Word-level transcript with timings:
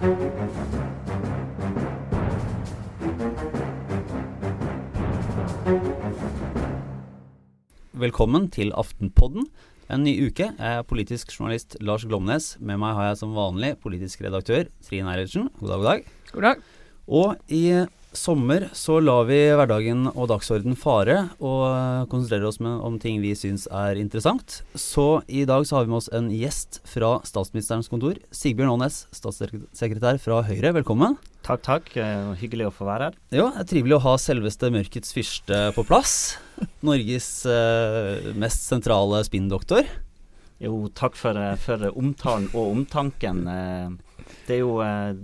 Velkommen 0.00 0.16
til 8.48 8.72
Aftenpodden. 8.72 9.44
En 9.92 10.00
ny 10.00 10.14
uke. 10.24 10.46
Jeg 10.56 10.56
er 10.56 10.86
politisk 10.88 11.28
journalist 11.36 11.76
Lars 11.84 12.06
Glomnes. 12.08 12.56
Med 12.64 12.80
meg 12.80 12.96
har 12.96 13.10
jeg 13.10 13.20
som 13.20 13.36
vanlig 13.36 13.74
politisk 13.84 14.24
redaktør 14.24 14.72
Trine 14.88 15.12
Eilertsen. 15.12 15.50
God 15.60 15.68
dag, 15.68 15.76
god 15.76 15.84
dag. 15.90 16.08
God 16.32 16.42
dag. 16.48 16.56
Og 17.04 17.36
i 17.52 17.84
sommer 18.16 18.66
så 18.76 18.98
lar 19.02 19.26
vi 19.28 19.38
hverdagen 19.54 20.08
og 20.10 20.28
dagsorden 20.32 20.76
fare 20.78 21.16
og 21.38 22.08
konsentrerer 22.10 22.48
oss 22.48 22.60
med, 22.62 22.80
om 22.82 22.98
ting 23.00 23.20
vi 23.22 23.32
syns 23.38 23.66
er 23.70 24.00
interessant. 24.00 24.60
Så 24.74 25.22
i 25.30 25.44
dag 25.48 25.66
så 25.66 25.78
har 25.78 25.86
vi 25.86 25.92
med 25.92 26.00
oss 26.00 26.10
en 26.16 26.30
gjest 26.34 26.80
fra 26.88 27.16
statsministerens 27.26 27.90
kontor. 27.92 28.18
Sigbjørn 28.34 28.74
Aanes, 28.74 29.04
statssekretær 29.14 30.20
fra 30.22 30.42
Høyre. 30.48 30.74
Velkommen. 30.80 31.16
Takk, 31.46 31.64
takk. 31.64 31.90
Hyggelig 32.40 32.68
å 32.68 32.74
få 32.74 32.88
være 32.88 33.10
her. 33.10 33.18
Ja, 33.32 33.48
det 33.54 33.64
er 33.64 33.70
trivelig 33.72 33.96
å 33.96 34.04
ha 34.04 34.14
selveste 34.20 34.70
mørkets 34.74 35.14
fyrste 35.16 35.62
på 35.76 35.86
plass. 35.88 36.14
Norges 36.86 37.32
eh, 37.48 38.30
mest 38.38 38.66
sentrale 38.68 39.22
spinndoktor. 39.26 39.88
Jo, 40.60 40.74
takk 40.92 41.16
for, 41.16 41.38
for, 41.62 41.86
omtalen 41.96 42.50
og 42.52 42.74
omtanken. 42.74 43.46
Eh, 43.48 44.26
det 44.48 44.58
er 44.58 44.60
jo 44.60 44.80
eh, 44.84 45.14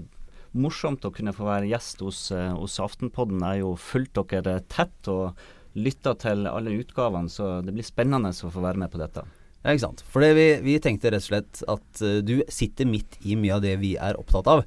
morsomt 0.61 1.05
å 1.07 1.13
kunne 1.15 1.35
få 1.37 1.47
være 1.47 1.71
gjest 1.71 2.03
hos, 2.05 2.31
eh, 2.35 2.53
hos 2.57 2.79
Aftenpodden. 2.83 3.41
Jeg 3.41 3.47
har 3.47 3.63
jo 3.63 3.75
fulgt 3.81 4.19
dere 4.33 4.61
tett 4.73 5.11
og 5.13 5.39
lytta 5.77 6.15
til 6.19 6.47
alle 6.49 6.79
utgavene, 6.81 7.31
så 7.31 7.61
det 7.65 7.75
blir 7.77 7.87
spennende 7.87 8.33
å 8.33 8.53
få 8.53 8.65
være 8.65 8.81
med 8.81 8.93
på 8.93 9.01
dette. 9.01 9.27
Ja, 9.63 9.73
ikke 9.75 9.87
sant. 9.89 10.05
For 10.09 10.23
vi, 10.23 10.47
vi, 10.63 10.77
tenkte 10.83 11.11
rett 11.13 11.25
og 11.25 11.31
slett 11.31 11.63
at 11.69 12.03
uh, 12.05 12.21
du 12.23 12.39
sitter 12.49 12.89
midt 12.89 13.19
i 13.27 13.37
mye 13.39 13.57
av 13.57 13.65
det 13.65 13.75
vi 13.83 13.97
er 13.99 14.19
opptatt 14.19 14.49
av. 14.49 14.63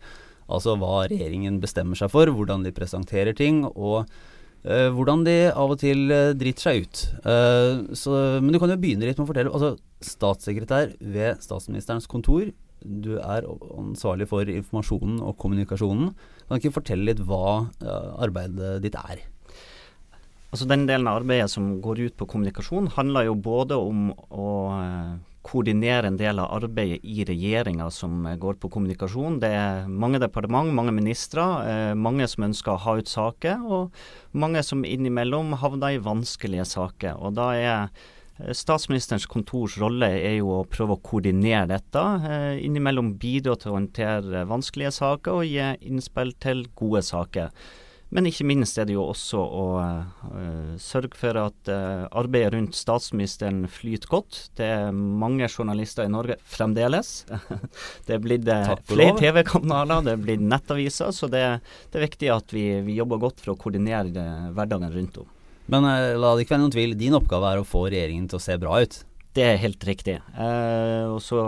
Altså 0.49 0.75
hva 0.81 1.05
regjeringen 1.07 1.61
bestemmer 1.63 1.97
seg 1.97 2.11
for, 2.11 2.29
hvordan 2.33 2.65
de 2.65 2.73
presenterer 2.75 3.37
ting, 3.37 3.63
og 3.69 4.03
uh, 4.05 4.89
hvordan 4.93 5.23
de 5.25 5.37
av 5.53 5.75
og 5.75 5.79
til 5.81 6.09
uh, 6.11 6.33
driter 6.37 6.67
seg 6.67 6.83
ut. 6.83 7.03
Så, 7.95 8.15
men 8.43 8.51
du 8.53 8.59
kan 8.61 8.73
jo 8.73 8.81
begynne 8.81 9.07
litt 9.07 9.17
med 9.17 9.25
å 9.25 9.31
fortelle. 9.31 9.53
altså 9.53 9.77
Statssekretær 10.03 10.93
ved 10.99 11.41
statsministerens 11.43 12.07
kontor 12.07 12.51
du 12.83 13.17
er 13.19 13.47
ansvarlig 13.77 14.29
for 14.29 14.49
informasjonen 14.49 15.19
og 15.23 15.37
kommunikasjonen. 15.41 16.13
Kan 16.45 16.55
du 16.55 16.61
ikke 16.61 16.79
fortelle 16.79 17.11
litt 17.11 17.23
hva 17.27 17.69
arbeidet 18.21 18.79
ditt 18.85 18.97
er? 18.99 19.25
Altså 20.49 20.65
Den 20.65 20.87
delen 20.89 21.07
av 21.09 21.19
arbeidet 21.21 21.51
som 21.53 21.75
går 21.81 22.07
ut 22.07 22.15
på 22.17 22.25
kommunikasjon, 22.31 22.89
handler 22.95 23.27
jo 23.27 23.35
både 23.37 23.77
om 23.77 24.07
å 24.33 24.47
eh, 24.73 25.11
koordinere 25.45 26.09
en 26.09 26.17
del 26.17 26.41
av 26.41 26.55
arbeidet 26.57 27.03
i 27.05 27.21
regjeringa 27.27 27.91
som 27.93 28.25
går 28.41 28.57
på 28.57 28.71
kommunikasjon. 28.73 29.37
Det 29.43 29.51
er 29.53 29.85
mange 29.85 30.17
departement, 30.21 30.73
mange 30.73 30.95
ministre, 30.95 31.45
eh, 31.69 31.93
mange 31.93 32.25
som 32.31 32.47
ønsker 32.49 32.73
å 32.73 32.81
ha 32.87 32.97
ut 32.97 33.11
saker, 33.11 33.61
og 33.61 34.01
mange 34.33 34.65
som 34.65 34.81
innimellom 34.81 35.53
havner 35.61 35.99
i 35.99 36.01
vanskelige 36.09 36.65
saker. 36.65 37.21
Og 37.21 37.37
da 37.37 37.51
er 37.53 37.75
Eh, 37.77 38.18
statsministerens 38.55 39.27
kontors 39.27 39.75
rolle 39.81 40.07
er 40.15 40.37
jo 40.37 40.53
å 40.59 40.63
prøve 40.69 40.95
å 40.95 41.03
koordinere 41.03 41.67
dette. 41.73 42.05
Eh, 42.29 42.63
innimellom 42.63 43.13
bidra 43.19 43.57
til 43.59 43.73
å 43.73 43.77
håndtere 43.79 44.45
vanskelige 44.49 44.93
saker 44.95 45.41
og 45.41 45.49
gi 45.49 45.69
innspill 45.89 46.33
til 46.39 46.65
gode 46.79 47.03
saker. 47.05 47.51
Men 48.09 48.25
ikke 48.25 48.47
minst 48.49 48.79
er 48.81 48.87
det 48.89 48.95
jo 48.95 49.03
også 49.05 49.37
å 49.37 49.65
uh, 49.77 50.71
sørge 50.81 51.13
for 51.13 51.37
at 51.37 51.69
uh, 51.69 52.07
arbeidet 52.17 52.55
rundt 52.55 52.77
statsministeren 52.77 53.67
flyter 53.69 54.09
godt. 54.09 54.39
Det 54.57 54.65
er 54.65 54.89
mange 54.95 55.45
journalister 55.45 56.07
i 56.07 56.09
Norge 56.09 56.39
fremdeles. 56.41 57.11
det 58.07 58.17
er 58.17 58.23
blitt 58.23 58.49
flere 58.89 59.13
TV-kanaler, 59.19 60.07
det 60.07 60.15
er 60.15 60.23
blitt 60.25 60.41
nettaviser. 60.41 61.13
Så 61.13 61.29
det, 61.29 61.43
det, 61.91 61.99
er 61.99 62.07
viktig 62.07 62.33
at 62.33 62.55
vi, 62.55 62.65
vi 62.87 62.97
jobber 62.97 63.21
godt 63.21 63.45
for 63.45 63.53
å 63.53 63.59
koordinere 63.61 64.25
hverdagen 64.57 64.89
rundt 64.95 65.21
om. 65.21 65.29
Men 65.69 65.85
uh, 65.85 66.17
la 66.17 66.33
det 66.33 66.45
ikke 66.45 66.55
være 66.55 66.65
noen 66.65 66.73
tvil, 66.73 66.97
din 66.97 67.17
oppgave 67.17 67.53
er 67.53 67.61
å 67.61 67.67
få 67.67 67.85
regjeringen 67.89 68.27
til 68.29 68.39
å 68.39 68.43
se 68.43 68.57
bra 68.61 68.81
ut. 68.81 68.99
Det 69.37 69.45
er 69.45 69.61
helt 69.61 69.83
riktig. 69.85 70.17
Uh, 70.33 71.13
og 71.13 71.21
så 71.21 71.43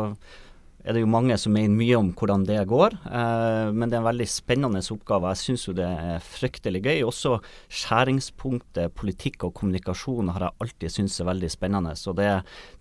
er 0.82 0.96
det 0.96 1.04
jo 1.04 1.10
mange 1.10 1.36
som 1.38 1.54
mener 1.54 1.74
mye 1.78 1.98
om 1.98 2.08
hvordan 2.18 2.46
det 2.48 2.58
går, 2.70 2.96
uh, 3.06 3.70
men 3.74 3.90
det 3.90 3.98
er 3.98 4.02
en 4.02 4.08
veldig 4.10 4.28
spennende 4.30 4.82
oppgave. 4.94 5.34
Jeg 5.34 5.42
syns 5.42 5.66
jo 5.68 5.76
det 5.78 5.90
er 5.90 6.24
fryktelig 6.26 6.84
gøy. 6.86 7.02
Også 7.10 7.36
skjæringspunktet 7.82 8.94
politikk 8.98 9.46
og 9.50 9.56
kommunikasjon 9.58 10.34
har 10.36 10.48
jeg 10.48 10.66
alltid 10.66 10.96
syntes 10.96 11.20
er 11.22 11.30
veldig 11.30 11.52
spennende. 11.54 11.94
Så 11.98 12.14
det, 12.18 12.30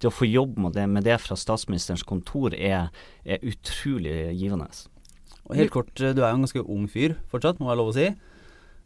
det 0.01 0.09
å 0.09 0.15
få 0.15 0.29
jobb 0.29 0.61
med 0.61 0.77
det, 0.77 0.89
med 0.93 1.09
det 1.09 1.21
fra 1.25 1.37
statsministerens 1.41 2.05
kontor 2.09 2.57
er, 2.57 2.93
er 3.25 3.45
utrolig 3.49 4.35
givende. 4.37 4.69
Og 5.49 5.57
helt 5.59 5.73
kort, 5.75 5.93
du 5.97 6.21
er 6.21 6.29
jo 6.29 6.35
en 6.37 6.45
ganske 6.45 6.63
ung 6.63 6.85
fyr 6.91 7.17
fortsatt, 7.33 7.59
må 7.61 7.73
jeg 7.73 7.81
lov 7.81 7.91
å 7.91 7.97
si. 7.97 8.11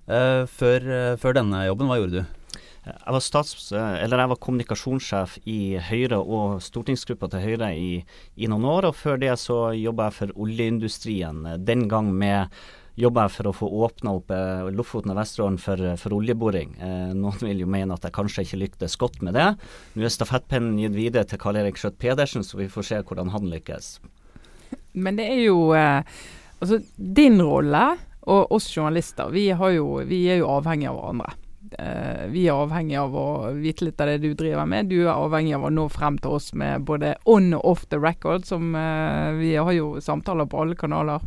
Uh, 0.05 0.45
før, 0.49 0.85
uh, 0.85 1.15
før, 1.21 1.39
denne 1.39 1.63
jobben, 1.65 1.89
hva 1.89 1.99
gjorde 2.01 2.23
du? 2.23 2.44
Jeg 2.85 3.13
var, 3.17 3.23
stats, 3.25 3.71
jeg 3.73 4.13
var 4.13 4.39
kommunikasjonssjef 4.45 5.39
i 5.49 5.77
Høyre 5.81 6.19
og 6.21 6.59
stortingsgruppa 6.61 7.31
til 7.33 7.41
Høyre 7.41 7.71
i, 7.73 7.91
i, 8.37 8.49
noen 8.51 8.67
år. 8.69 8.91
og 8.91 8.99
Før 8.99 9.21
det 9.23 9.33
så 9.41 9.71
jobba 9.73 10.11
jeg 10.11 10.17
for 10.19 10.35
oljeindustrien. 10.45 11.47
Den 11.65 11.87
gang 11.89 12.11
med 12.13 12.53
jobba 13.01 13.25
jeg 13.25 13.35
for 13.39 13.49
å 13.49 13.55
få 13.57 13.69
åpna 13.87 14.13
opp 14.19 14.35
eh, 14.35 14.69
Lofoten 14.77 15.15
og 15.15 15.19
Vesterålen 15.19 15.57
for, 15.59 15.81
for 16.01 16.15
oljeboring. 16.19 16.77
Eh, 16.77 17.15
noen 17.17 17.41
vil 17.43 17.65
jo 17.65 17.71
mene 17.73 17.97
at 17.97 18.05
jeg 18.05 18.15
kanskje 18.15 18.45
ikke 18.45 18.61
lyktes 18.61 18.99
godt 19.01 19.21
med 19.25 19.35
det. 19.39 19.49
Nå 19.97 20.05
er 20.05 20.13
stafettpennen 20.13 20.77
gitt 20.83 20.95
videre 20.99 21.27
til 21.29 21.41
Karl 21.43 21.63
Erik 21.63 21.81
Skjøtt 21.81 21.97
Pedersen, 22.03 22.45
så 22.47 22.61
vi 22.61 22.71
får 22.71 22.89
se 22.91 23.01
hvordan 23.01 23.33
han 23.35 23.49
lykkes. 23.51 23.95
Men 25.01 25.17
det 25.19 25.31
er 25.33 25.41
jo 25.47 25.71
eh, 25.79 26.05
altså 26.61 26.83
din 26.95 27.41
rolle 27.43 27.87
og 28.25 28.53
oss 28.57 28.69
journalister, 28.73 29.33
vi, 29.33 29.49
jo, 29.51 29.89
vi 30.09 30.21
er 30.33 30.41
jo 30.41 30.53
avhengige 30.53 30.93
av 30.93 31.01
hverandre. 31.01 31.35
Eh, 31.79 32.27
vi 32.31 32.47
er 32.49 32.59
avhengig 32.59 32.97
av 33.01 33.15
å 33.17 33.29
vite 33.57 33.89
litt 33.89 34.01
av 34.01 34.13
det 34.13 34.19
du 34.23 34.35
driver 34.39 34.67
med. 34.69 34.91
Du 34.93 35.01
er 35.05 35.15
avhengig 35.15 35.55
av 35.57 35.67
å 35.69 35.73
nå 35.73 35.89
frem 35.93 36.19
til 36.23 36.37
oss 36.39 36.53
med 36.55 36.87
både 36.89 37.17
on 37.31 37.53
og 37.57 37.65
off 37.73 37.87
the 37.91 37.99
record, 38.01 38.47
som 38.47 38.75
eh, 38.79 39.33
vi 39.41 39.55
har 39.57 39.73
jo 39.75 39.97
samtaler 40.05 40.49
på 40.51 40.63
alle 40.63 40.79
kanaler. 40.79 41.25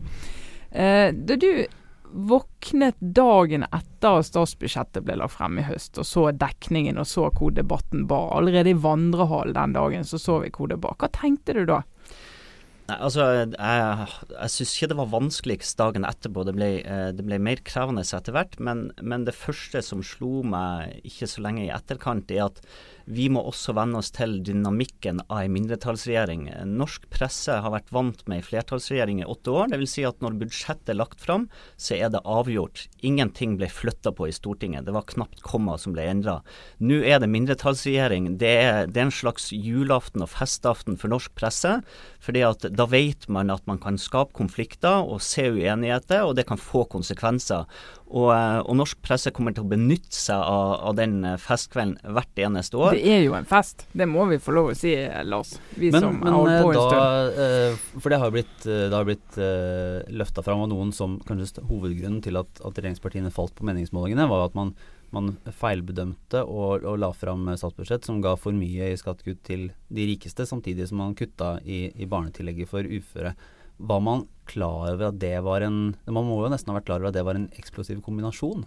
Eh, 0.71 1.09
da 1.11 1.35
du 1.35 1.65
våknet 2.07 2.95
dagen 2.99 3.65
etter 3.67 4.21
statsbudsjettet 4.23 5.03
ble 5.03 5.17
lagt 5.19 5.35
frem 5.35 5.59
i 5.59 5.65
høst, 5.67 5.97
og 5.99 6.07
så 6.07 6.29
dekningen 6.31 6.99
og 7.01 7.09
så 7.09 7.27
hvor 7.35 7.51
debatten 7.53 8.07
bar. 8.07 8.31
Allerede 8.37 8.71
i 8.71 8.79
vandrehallen 8.79 9.57
den 9.57 9.75
dagen 9.75 10.07
så 10.07 10.19
så 10.21 10.39
vi 10.45 10.53
hvor 10.55 10.71
det 10.71 10.79
bar. 10.81 10.95
Hva 11.01 11.11
tenkte 11.13 11.57
du 11.57 11.65
da? 11.67 11.81
Nei, 12.87 12.97
altså, 13.03 13.23
Jeg, 13.43 14.07
jeg 14.31 14.51
syns 14.53 14.73
ikke 14.77 14.87
det 14.93 14.97
var 15.01 15.09
vanskeligst 15.11 15.79
dagen 15.79 16.07
etterpå. 16.07 16.45
Det 16.47 16.53
ble, 16.55 16.69
eh, 16.87 17.09
det 17.15 17.25
ble 17.27 17.39
mer 17.43 17.59
krevende 17.67 18.05
etter 18.05 18.35
hvert. 18.35 18.55
Men, 18.63 18.87
men, 19.01 19.25
det 19.27 19.35
første 19.35 19.81
som 19.83 20.05
slo 20.05 20.39
meg 20.47 21.01
ikke 21.07 21.27
så 21.27 21.43
lenge 21.43 21.65
i 21.65 21.73
etterkant, 21.73 22.31
er 22.31 22.45
at 22.47 22.61
vi 23.07 23.29
må 23.31 23.39
også 23.47 23.71
venne 23.77 24.01
oss 24.01 24.09
til 24.11 24.37
dynamikken 24.43 25.21
av 25.29 25.45
en 25.45 25.53
mindretallsregjering. 25.55 26.49
Norsk 26.67 27.05
presse 27.13 27.55
har 27.63 27.71
vært 27.71 27.93
vant 27.95 28.19
med 28.27 28.41
en 28.41 28.47
flertallsregjering 28.47 29.21
i 29.21 29.27
åtte 29.27 29.53
år. 29.53 29.69
Dvs. 29.71 29.93
Si 29.95 30.03
at 30.03 30.19
når 30.23 30.35
budsjettet 30.41 30.91
er 30.91 30.99
lagt 30.99 31.23
fram, 31.23 31.45
så 31.79 31.95
er 31.95 32.11
det 32.11 32.23
avgjort. 32.27 32.83
Ingenting 33.07 33.55
ble 33.61 33.69
flytta 33.71 34.11
på 34.11 34.27
i 34.27 34.35
Stortinget. 34.35 34.83
Det 34.85 34.95
var 34.95 35.07
knapt 35.07 35.39
komma 35.45 35.77
som 35.79 35.95
ble 35.95 36.03
endra. 36.11 36.41
Nå 36.83 36.99
er 37.07 37.21
det 37.23 37.31
mindretallsregjering. 37.31 38.33
Det 38.41 38.51
er, 38.65 38.91
det 38.91 38.99
er 38.99 39.07
en 39.07 39.15
slags 39.15 39.53
julaften 39.55 40.25
og 40.25 40.33
festaften 40.33 40.99
for 40.99 41.13
norsk 41.13 41.31
presse. 41.39 41.77
fordi 42.19 42.43
da 42.75 42.85
vet 42.91 43.29
man 43.31 43.49
at 43.49 43.63
man 43.67 43.79
kan 43.79 43.95
skape 43.97 44.35
konflikter 44.35 45.07
og 45.07 45.21
se 45.23 45.47
uenigheter, 45.47 46.27
og 46.27 46.35
det 46.35 46.47
kan 46.49 46.59
få 46.59 46.83
konsekvenser. 46.91 47.63
Og, 48.07 48.29
eh, 48.31 48.59
og, 48.61 48.71
norsk 48.79 48.99
presse 49.03 49.31
kommer 49.35 49.51
til 49.55 49.65
å 49.65 49.69
benytte 49.69 50.15
seg 50.15 50.39
av, 50.39 50.73
av, 50.89 50.93
den 50.95 51.17
eh, 51.27 51.35
festkvelden 51.43 52.13
hvert 52.15 52.39
eneste 52.39 52.79
år. 52.79 52.95
Det 52.95 53.15
er 53.17 53.25
jo 53.25 53.35
en 53.35 53.47
fest, 53.47 53.83
det 53.91 54.07
må 54.07 54.23
vi 54.29 54.39
få 54.39 54.55
lov 54.55 54.71
å 54.71 54.75
si, 54.77 54.93
Lars. 55.27 55.57
Vi 55.75 55.91
men, 55.91 56.05
som 56.05 56.19
men, 56.21 56.31
har 56.31 56.39
holdt 56.39 56.63
på 56.63 56.71
en 56.71 56.85
stund. 56.85 57.97
For 57.97 58.13
det 58.13 58.21
har 58.21 58.35
blitt, 58.35 58.59
det 58.63 58.93
har 58.95 59.07
blitt 59.07 59.39
løfta 60.21 60.43
fram 60.45 60.63
av 60.63 60.71
noen 60.71 60.93
som 60.95 61.17
kanskje 61.27 61.65
hovedgrunnen 61.67 62.21
til 62.23 62.39
at, 62.39 62.61
at 62.61 62.79
regjeringspartiene 62.79 63.33
falt 63.33 63.55
på 63.57 63.67
meningsmålingene, 63.67 64.29
var 64.31 64.45
at 64.47 64.55
man, 64.55 64.71
man 65.11 65.33
feilbedømte 65.59 66.45
og, 66.47 66.87
og, 66.87 66.95
la 67.03 67.11
fram 67.15 67.49
statsbudsjett 67.59 68.07
som 68.07 68.23
ga 68.23 68.37
for 68.39 68.55
mye 68.55 68.93
i 68.93 68.99
skattekutt 68.99 69.43
til 69.51 69.67
de 69.91 70.07
rikeste, 70.13 70.47
samtidig 70.47 70.87
som 70.87 71.03
man 71.03 71.17
kutta 71.17 71.57
i, 71.67 71.89
i 71.91 72.07
barnetillegget 72.07 72.71
for 72.71 72.87
uføre. 72.87 73.35
Var 73.77 74.01
man 74.01 74.25
klar 74.49 74.93
over 74.93 75.11
at 75.11 75.19
det 75.21 75.35
var 75.45 75.61
en 75.61 75.95
Man 76.05 76.25
må 76.25 76.41
jo 76.41 76.51
nesten 76.51 76.71
ha 76.71 76.79
vært 76.79 76.89
klar 76.89 77.01
over 77.01 77.11
at 77.11 77.17
det 77.17 77.25
var 77.27 77.37
en 77.37 77.49
eksplosiv 77.59 78.01
kombinasjon? 78.05 78.65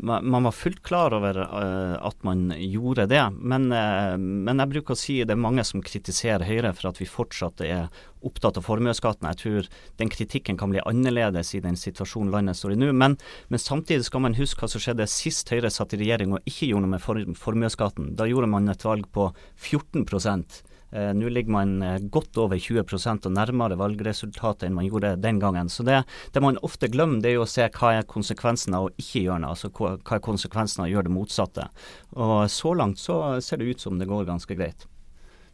Man 0.00 0.46
var 0.46 0.54
fullt 0.54 0.80
klar 0.86 1.12
over 1.12 1.36
uh, 1.42 1.96
at 2.06 2.22
man 2.24 2.46
gjorde 2.56 3.04
det, 3.10 3.20
men, 3.36 3.66
uh, 3.74 4.14
men, 4.16 4.62
jeg 4.62 4.70
bruker 4.70 4.94
å 4.94 4.98
si 4.98 5.18
det 5.26 5.34
er 5.34 5.42
mange 5.42 5.64
som 5.66 5.82
kritiserer 5.84 6.46
Høyre 6.46 6.70
for 6.78 6.88
at 6.88 7.00
vi 7.02 7.08
fortsatt 7.10 7.60
er 7.66 7.90
opptatt 8.24 8.56
av 8.56 8.64
formuesskatten. 8.64 9.28
Jeg 9.28 9.40
tror 9.42 9.68
den 10.00 10.12
kritikken 10.14 10.56
kan 10.60 10.72
bli 10.72 10.80
annerledes 10.88 11.52
i 11.58 11.60
den 11.64 11.76
situasjonen 11.76 12.32
landet 12.32 12.56
står 12.56 12.76
i 12.76 12.80
nå. 12.80 12.94
Men, 12.96 13.18
men, 13.50 13.60
samtidig 13.60 14.08
skal 14.08 14.24
man 14.24 14.38
huske 14.38 14.64
hva 14.64 14.70
som 14.72 14.80
skjedde 14.80 15.10
sist 15.10 15.52
Høyre 15.52 15.72
satt 15.74 15.92
i 15.96 16.00
regjering 16.00 16.38
og 16.38 16.48
ikke 16.48 16.70
gjorde 16.70 16.86
noe 16.86 16.96
med 16.96 17.36
formuesskatten. 17.42 18.14
Da 18.16 18.30
gjorde 18.30 18.48
man 18.54 18.72
et 18.72 18.86
valg 18.86 19.10
på 19.12 19.28
14 19.58 20.06
Eh, 20.06 20.69
Nå 20.90 21.28
ligger 21.30 21.54
man 21.54 21.76
eh, 21.86 21.98
godt 22.10 22.38
over 22.42 22.58
20% 22.58 23.28
og 23.28 23.34
nærmere 23.36 23.78
valgresultatet 23.78 24.66
enn 24.66 24.74
man 24.74 24.88
gjorde 24.88 25.14
den 25.22 25.38
gangen. 25.42 25.70
Så 25.70 25.86
det, 25.86 26.00
det 26.34 26.42
man 26.42 26.58
ofte 26.66 26.90
glemmer, 26.90 27.22
det 27.22 27.32
er 27.32 27.38
jo 27.38 27.46
å 27.46 27.50
se 27.50 27.68
hva 27.76 27.92
er 27.94 28.08
konsekvensen 28.10 28.74
av 28.74 28.88
å 28.88 28.94
ikke 28.96 29.22
gjøre 29.22 29.44
noe. 29.44 29.54
Altså 29.54 29.70
hva, 29.70 29.94
er 30.00 30.24
konsekvensen 30.26 30.82
av 30.82 30.88
å 30.88 30.92
gjøre 30.94 31.06
det 31.10 31.14
motsatte. 31.14 31.68
Og 32.18 32.38
så 32.50 32.74
langt 32.74 33.02
så 33.02 33.20
ser 33.44 33.62
det 33.62 33.70
ut 33.70 33.84
som 33.84 34.00
det 34.00 34.10
går 34.10 34.26
ganske 34.28 34.58
greit. 34.58 34.88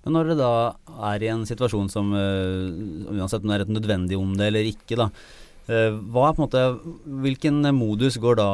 Men 0.06 0.16
når 0.16 0.30
dere 0.30 0.38
da 0.38 1.00
er 1.10 1.24
i 1.26 1.32
en 1.32 1.42
situasjon 1.48 1.88
som 1.90 2.12
uh, 2.14 3.10
uansett 3.10 3.42
om 3.42 3.50
det 3.50 3.56
er 3.56 3.64
et 3.64 3.72
nødvendig 3.74 4.18
om 4.20 4.36
det 4.38 4.52
eller 4.52 4.68
ikke, 4.70 5.00
da. 5.00 5.10
Måte, 6.38 6.60
Hvilken 7.24 7.58
modus 7.74 8.20
går 8.22 8.36
da 8.38 8.50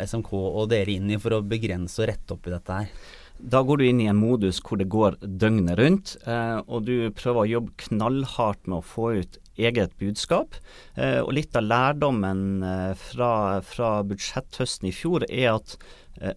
SMK 0.00 0.30
og 0.32 0.70
dere 0.70 0.94
inn 0.94 1.10
i 1.12 1.18
for 1.20 1.36
å 1.36 1.42
begrense 1.44 2.00
og 2.00 2.08
rette 2.08 2.32
opp 2.32 2.48
i 2.48 2.54
dette 2.54 2.78
her? 2.78 3.10
Da 3.44 3.60
går 3.60 3.76
du 3.76 3.84
inn 3.84 4.00
i 4.00 4.08
en 4.08 4.16
modus 4.16 4.56
hvor 4.64 4.80
det 4.80 4.86
går 4.88 5.18
døgnet 5.20 5.76
rundt, 5.76 6.14
eh, 6.24 6.60
og 6.64 6.86
du 6.88 7.10
prøver 7.12 7.42
å 7.42 7.50
jobbe 7.50 7.74
knallhardt 7.82 8.64
med 8.64 8.78
å 8.78 8.86
få 8.88 9.10
ut 9.20 9.36
eget 9.60 9.92
budskap. 10.00 10.56
Eh, 10.96 11.20
og 11.20 11.34
litt 11.36 11.56
av 11.58 11.66
lærdommen 11.68 12.64
eh, 12.64 12.94
fra, 12.96 13.60
fra 13.60 13.98
budsjetthøsten 14.08 14.88
i 14.88 14.94
fjor 14.96 15.26
er 15.28 15.58
at 15.58 15.76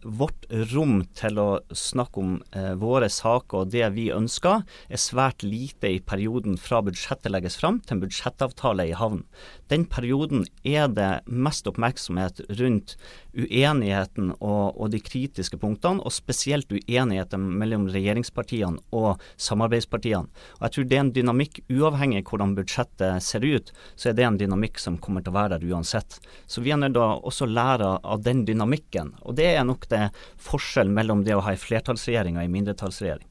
vårt 0.04 0.48
rom 0.72 1.02
til 1.18 1.40
å 1.42 1.48
snakke 1.76 2.22
om 2.22 2.34
eh, 2.56 2.74
våre 2.80 3.10
saker 3.12 3.64
og 3.64 3.72
det 3.74 3.86
vi 3.96 4.08
ønsker, 4.14 4.64
er 4.64 5.02
svært 5.02 5.46
lite 5.46 5.92
i 5.98 6.02
perioden 6.04 6.58
fra 6.62 6.82
budsjettet 6.86 7.32
legges 7.34 7.60
fram 7.60 7.80
til 7.84 7.98
en 7.98 8.04
budsjettavtale 8.06 8.88
i 8.90 8.96
havn. 8.98 9.24
Den 9.72 9.86
perioden 9.90 10.46
er 10.64 10.88
det 10.92 11.12
mest 11.28 11.68
oppmerksomhet 11.68 12.42
rundt 12.60 12.96
uenigheten 13.38 14.32
og, 14.40 14.78
og 14.80 14.92
de 14.94 15.02
kritiske 15.04 15.60
punktene, 15.62 16.02
og 16.02 16.16
spesielt 16.16 16.72
uenigheten 16.74 17.44
mellom 17.60 17.88
regjeringspartiene 17.92 18.82
og 18.96 19.22
samarbeidspartiene. 19.36 20.32
Og 20.58 20.66
Jeg 20.66 20.76
tror 20.76 20.88
det 20.88 20.98
er 20.98 21.04
en 21.06 21.14
dynamikk, 21.14 21.62
uavhengig 21.70 22.24
av 22.24 22.32
hvordan 22.32 22.56
budsjettet 22.58 23.24
ser 23.24 23.46
ut, 23.46 23.72
så 23.96 24.10
er 24.10 24.18
det 24.18 24.26
en 24.28 24.40
dynamikk 24.42 24.82
som 24.82 24.98
kommer 25.02 25.24
til 25.24 25.36
å 25.36 25.38
være 25.38 25.58
der 25.58 25.76
uansett. 25.76 26.20
Så 26.48 26.64
vi 26.66 26.74
er 26.74 26.82
nødt 26.82 26.96
til 26.98 27.04
å 27.04 27.22
også 27.28 27.50
lære 27.50 27.92
av 28.04 28.24
den 28.26 28.46
dynamikken. 28.48 29.14
og 29.22 29.36
det 29.38 29.52
er 29.54 29.67
nok 29.68 29.90
det 29.92 30.08
forskjell 30.44 30.92
mellom 30.94 31.24
det 31.28 31.36
å 31.38 31.44
ha 31.46 31.54
en 31.54 31.66
flertallsregjering 31.66 32.40
og 32.40 32.46
en 32.46 32.56
mindretallsregjering. 32.56 33.28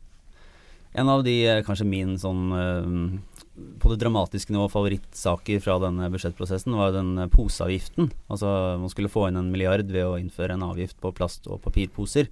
En 0.96 1.08
av 1.12 1.24
de 1.26 1.34
eh, 1.44 1.62
kanskje 1.64 1.88
min 1.88 2.16
sånn 2.20 2.44
eh, 2.56 2.86
på 3.80 3.90
det 3.92 3.98
dramatiske 4.00 4.52
nivå 4.52 4.68
favorittsaker 4.72 5.60
fra 5.64 5.76
denne 5.82 6.08
budsjettprosessen 6.12 6.76
var 6.76 6.94
den 6.94 7.14
eh, 7.20 7.30
poseavgiften. 7.32 8.08
Altså 8.32 8.52
man 8.80 8.92
skulle 8.92 9.12
få 9.12 9.28
inn 9.28 9.40
en 9.40 9.50
milliard 9.52 9.90
ved 9.92 10.08
å 10.08 10.16
innføre 10.20 10.56
en 10.56 10.64
avgift 10.70 10.96
på 11.02 11.12
plast- 11.16 11.48
og 11.52 11.60
papirposer. 11.66 12.30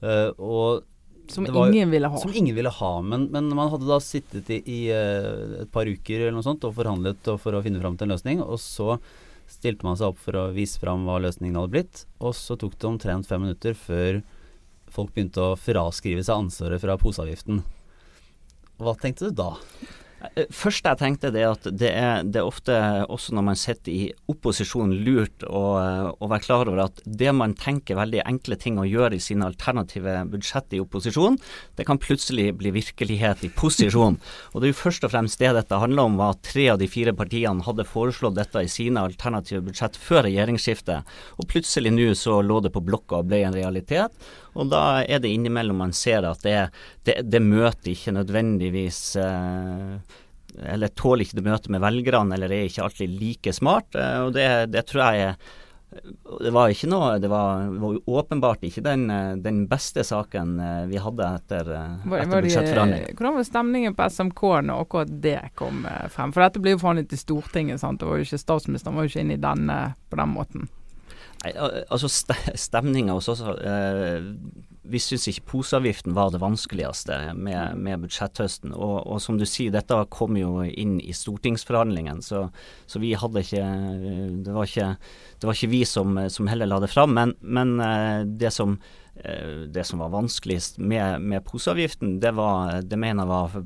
Uh, 0.00 0.32
og 0.40 0.86
som 1.28 1.44
var, 1.44 1.68
ingen 1.68 1.90
ville 1.92 2.08
ha. 2.08 2.18
Som 2.18 2.32
ingen 2.34 2.56
ville 2.56 2.70
ha, 2.72 2.92
men, 3.04 3.28
men 3.30 3.50
man 3.54 3.68
hadde 3.70 3.86
da 3.86 3.98
sittet 4.02 4.48
i, 4.50 4.62
i 4.64 4.78
et 4.90 5.68
par 5.70 5.86
uker 5.86 6.24
eller 6.24 6.34
noe 6.34 6.46
sånt 6.46 6.64
og 6.66 6.72
forhandlet 6.78 7.28
og 7.30 7.36
for 7.42 7.54
å 7.54 7.60
finne 7.62 7.82
fram 7.82 7.98
til 8.00 8.08
en 8.08 8.16
løsning, 8.16 8.40
og 8.42 8.58
så 8.58 8.96
stilte 9.50 9.86
man 9.86 9.98
seg 9.98 10.12
opp 10.12 10.20
for 10.22 10.38
å 10.38 10.50
vise 10.54 10.80
fram 10.80 11.06
hva 11.08 11.18
løsningen 11.22 11.58
hadde 11.58 11.74
blitt, 11.74 12.04
og 12.22 12.36
så 12.38 12.56
tok 12.58 12.76
det 12.78 12.88
omtrent 12.88 13.28
fem 13.28 13.42
minutter 13.44 13.76
før 13.76 14.22
folk 14.90 15.12
begynte 15.14 15.42
å 15.42 15.58
fraskrive 15.58 16.22
seg 16.26 16.46
ansvaret 16.46 16.82
fra 16.82 16.96
poseavgiften. 16.98 17.62
Hva 18.80 18.94
tenkte 18.98 19.28
du 19.28 19.36
da? 19.42 19.52
Eh, 20.20 20.48
først 20.52 20.84
jeg 20.84 21.00
tenkte 21.00 21.30
det 21.32 21.44
at 21.48 21.66
det 21.80 21.90
er, 21.96 22.24
det 22.24 22.40
er 22.42 22.48
ofte, 22.48 22.76
også 23.08 23.34
når 23.36 23.46
man 23.50 23.58
sitter 23.58 23.92
i 23.92 24.08
opposisjon, 24.30 24.92
lurt 25.04 25.44
å, 25.48 25.62
å, 26.12 26.28
være 26.30 26.44
klar 26.44 26.68
over 26.68 26.84
at 26.84 27.00
det 27.04 27.32
man 27.36 27.54
tenker 27.58 27.98
veldig 27.98 28.22
enkle 28.26 28.58
ting 28.60 28.78
å 28.80 28.86
gjøre 28.88 29.16
i 29.16 29.22
sine 29.24 29.48
alternative 29.48 30.18
budsjett 30.30 30.76
i 30.76 30.82
opposisjon, 30.82 31.38
det 31.78 31.86
kan 31.88 32.00
plutselig 32.00 32.50
bli 32.60 32.74
virkelighet 32.76 33.46
i 33.46 33.52
posisjon. 33.54 34.20
Og 34.52 34.60
Det 34.60 34.70
er 34.70 34.74
jo 34.74 34.80
først 34.82 35.08
og 35.08 35.14
fremst 35.14 35.40
det 35.40 35.54
dette 35.56 35.80
handler 35.80 36.10
om, 36.10 36.20
var 36.20 36.36
at 36.36 36.44
tre 36.50 36.68
av 36.74 36.80
de 36.80 36.90
fire 36.90 37.14
partiene 37.16 37.64
hadde 37.64 37.88
foreslått 37.88 38.36
dette 38.36 38.64
i 38.64 38.70
sine 38.70 39.02
alternative 39.02 39.64
budsjett 39.70 39.96
før 40.00 40.26
regjeringsskiftet, 40.28 41.16
og 41.40 41.50
plutselig 41.50 41.94
nå 41.94 42.12
så 42.18 42.40
lå 42.44 42.60
det 42.64 42.74
på 42.74 42.84
blokka 42.84 43.22
og 43.22 43.30
ble 43.30 43.42
en 43.46 43.56
realitet. 43.56 44.12
Og 44.58 44.70
da 44.72 45.02
er 45.04 45.22
det 45.22 45.30
innimellom 45.30 45.80
man 45.84 45.94
ser 45.96 46.26
at 46.28 46.42
det, 46.46 46.56
det, 47.06 47.20
det 47.30 47.42
møter 47.44 47.92
ikke 47.92 48.16
nødvendigvis 48.16 49.00
eh, 49.20 49.96
Eller 50.74 50.94
tåler 50.98 51.24
ikke 51.24 51.38
det 51.38 51.46
møtet 51.46 51.72
med 51.72 51.82
velgerne, 51.84 52.34
eller 52.34 52.52
er 52.52 52.68
ikke 52.68 52.86
alltid 52.88 53.18
like 53.20 53.54
smart. 53.54 53.94
Eh, 53.94 54.20
og 54.26 54.34
det, 54.36 54.46
det 54.74 54.86
tror 54.90 55.06
jeg 55.06 55.32
er 55.32 55.58
det 56.40 56.52
var 56.54 56.70
ikke 56.70 56.86
noe, 56.86 57.16
det 57.18 57.26
var, 57.26 57.64
var 57.82 57.96
åpenbart 58.06 58.62
ikke 58.62 58.82
den, 58.84 59.08
den, 59.42 59.64
beste 59.66 60.04
saken 60.06 60.52
eh, 60.62 60.84
vi 60.86 61.00
hadde 61.02 61.26
etter, 61.34 61.70
etter 62.06 62.44
budsjettforhandlingene. 62.44 63.16
Hvordan 63.18 63.34
var 63.40 63.48
stemningen 63.48 63.96
på 63.98 64.06
SMK 64.14 64.42
når 64.68 64.84
akkurat 64.84 65.10
det 65.24 65.40
kom 65.58 65.82
frem? 66.14 66.30
For 66.30 66.46
dette 66.46 66.62
blir 66.62 66.76
jo 66.76 66.82
forhandlet 66.84 67.16
i 67.16 67.18
Stortinget, 67.18 67.82
sant? 67.82 67.98
Det 67.98 68.06
var 68.06 68.22
jo 68.22 68.28
ikke 68.28 68.38
statsministeren 68.38 69.00
var 69.00 69.08
jo 69.08 69.10
ikke 69.10 69.24
inne 69.26 69.34
i 69.34 69.42
denne 69.42 69.80
på 70.06 70.22
den 70.22 70.36
måten. 70.36 70.70
Nei, 71.40 71.52
altså 71.88 72.08
Stemninga 72.10 73.14
hos 73.16 73.30
oss 73.32 73.40
eh, 73.40 74.20
Vi 74.92 75.00
syns 75.00 75.24
ikke 75.30 75.46
poseavgiften 75.54 76.12
var 76.16 76.32
det 76.34 76.42
vanskeligste 76.42 77.16
med, 77.32 77.78
med 77.80 78.02
budsjetthøsten. 78.04 78.74
Og, 78.74 78.96
og, 79.06 79.20
som 79.24 79.38
du 79.40 79.46
sier, 79.48 79.72
dette 79.72 79.96
kom 80.12 80.36
jo 80.36 80.64
inn 80.68 80.98
i 81.00 81.14
stortingsforhandlingene, 81.16 82.24
så, 82.24 82.46
så, 82.90 83.00
vi 83.00 83.14
hadde 83.16 83.44
ikke 83.44 83.64
Det 84.44 84.56
var 84.56 84.68
ikke, 84.68 84.88
det 85.40 85.48
var 85.48 85.56
ikke 85.56 85.72
vi 85.72 85.84
som, 85.88 86.18
som, 86.28 86.50
heller 86.50 86.68
la 86.68 86.80
det 86.84 86.92
fram. 86.92 87.16
Men, 87.16 87.36
men 87.40 87.76
eh, 87.84 88.26
det, 88.26 88.52
som, 88.56 88.76
eh, 89.22 89.68
det 89.72 89.86
som 89.88 90.02
var 90.04 90.12
vanskeligst 90.16 90.80
med, 90.82 91.22
med 91.24 91.46
poseavgiften, 91.48 92.18
det, 92.20 92.34
var, 92.36 92.80
det 92.82 93.00
mener 93.00 93.24
jeg 93.24 93.32
var 93.32 93.62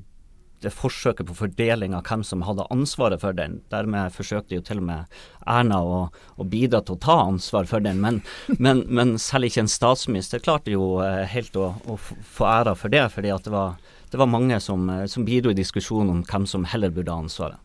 det 0.64 0.72
forsøket 0.74 1.28
på 1.28 1.36
fordeling 1.36 1.94
av 1.96 2.06
hvem 2.08 2.24
som 2.26 2.44
hadde 2.46 2.66
ansvaret 2.72 3.22
for 3.22 3.36
den. 3.36 3.60
Dermed 3.72 4.14
forsøkte 4.14 4.56
jo 4.56 4.64
til 4.64 4.80
og 4.82 4.88
med 4.88 5.18
Erna 5.50 5.80
å, 5.84 5.98
å 6.10 6.46
bidra 6.48 6.82
til 6.82 6.96
å 6.96 7.02
ta 7.04 7.18
ansvar 7.26 7.68
for 7.70 7.84
den, 7.84 8.00
men, 8.04 8.20
men, 8.64 8.84
men 8.88 9.16
selv 9.22 9.48
ikke 9.48 9.64
en 9.64 9.72
statsminister 9.72 10.42
klarte 10.44 10.74
jo 10.74 10.98
eh, 11.04 11.24
helt 11.30 11.56
å, 11.60 11.72
å 11.86 11.98
få 11.98 12.48
æra 12.50 12.74
for 12.78 12.92
det, 12.94 13.04
fordi 13.14 13.32
det 13.44 13.54
var, 13.54 13.78
det 14.10 14.20
var 14.20 14.30
mange 14.30 14.60
som, 14.64 14.88
eh, 14.90 15.06
som 15.10 15.26
bidro 15.28 15.52
i 15.52 15.60
diskusjonen 15.60 16.16
om 16.16 16.26
hvem 16.26 16.48
som 16.50 16.66
heller 16.68 16.92
burde 16.94 17.12
ha 17.12 17.24
ansvaret. 17.24 17.60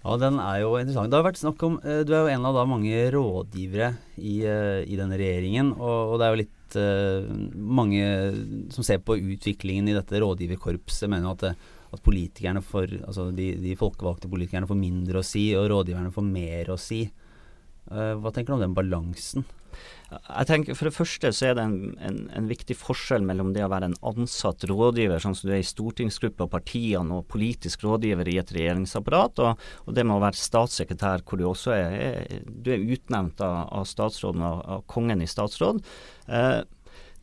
Ja, 0.00 0.14
den 0.16 0.38
er 0.40 0.62
jo 0.62 0.78
interessant. 0.78 1.10
Det 1.12 1.18
har 1.18 1.26
vært 1.26 1.42
snakk 1.42 1.60
om 1.66 1.74
eh, 1.84 2.00
Du 2.08 2.14
er 2.16 2.24
jo 2.24 2.32
en 2.32 2.46
av 2.48 2.56
da 2.56 2.62
mange 2.68 3.02
rådgivere 3.12 3.92
i, 4.16 4.40
i 4.40 4.96
denne 4.96 5.18
regjeringen, 5.20 5.74
og, 5.76 6.14
og 6.14 6.18
det 6.20 6.26
er 6.26 6.34
jo 6.34 6.42
litt 6.44 6.56
uh, 6.78 7.26
mange 7.54 8.04
som 8.74 8.86
ser 8.86 9.02
på 9.04 9.18
utviklingen 9.18 9.90
i 9.90 9.96
dette 9.96 10.20
rådgiverkorpset, 10.22 11.08
mener 11.10 11.32
at, 11.32 11.70
at 11.90 12.04
politikerne 12.04 12.62
får, 12.64 12.98
altså 13.02 13.30
de, 13.34 13.52
de, 13.62 13.76
folkevalgte 13.78 14.30
politikerne 14.30 14.68
får 14.70 14.78
mindre 14.80 15.22
å 15.22 15.26
si, 15.26 15.48
og 15.58 15.70
rådgiverne 15.72 16.12
får 16.14 16.28
mer 16.28 16.74
å 16.74 16.78
si. 16.80 17.04
Uh, 17.90 18.14
hva 18.20 18.32
tenker 18.34 18.52
du 18.52 18.60
om 18.60 18.66
den 18.66 18.76
balansen? 18.76 19.46
Jeg 20.10 20.46
tenker 20.48 20.74
For 20.74 20.88
det 20.88 20.96
første 20.96 21.30
så 21.34 21.50
er 21.50 21.54
det 21.54 21.64
en, 21.68 21.76
en, 22.02 22.16
en, 22.34 22.48
viktig 22.50 22.74
forskjell 22.78 23.22
mellom 23.26 23.52
det 23.54 23.62
å 23.62 23.70
være 23.70 23.92
en 23.92 23.98
ansatt 24.10 24.64
rådgiver, 24.66 25.22
sånn 25.22 25.36
som 25.38 25.50
du 25.50 25.54
er 25.54 25.62
i 25.62 25.68
stortingsgruppa, 25.68 26.48
partiene, 26.50 27.20
og 27.20 27.28
politisk 27.30 27.84
rådgiver 27.86 28.32
i 28.32 28.40
et 28.42 28.50
regjeringsapparat, 28.56 29.44
og, 29.44 29.70
og 29.86 29.94
det 29.94 30.06
med 30.06 30.16
å 30.16 30.24
være 30.24 30.40
statssekretær, 30.40 31.22
hvor 31.22 31.38
du 31.38 31.46
også 31.46 31.76
er, 31.76 31.96
er, 32.10 32.42
du 32.50 32.72
er 32.74 32.90
utnevnt 32.96 33.42
av, 33.46 33.62
av 33.80 33.86
statsråden, 33.86 34.42
av, 34.42 34.60
av, 34.66 34.84
kongen 34.90 35.22
i 35.22 35.30
statsråd. 35.30 35.82
Eh, 36.26 36.60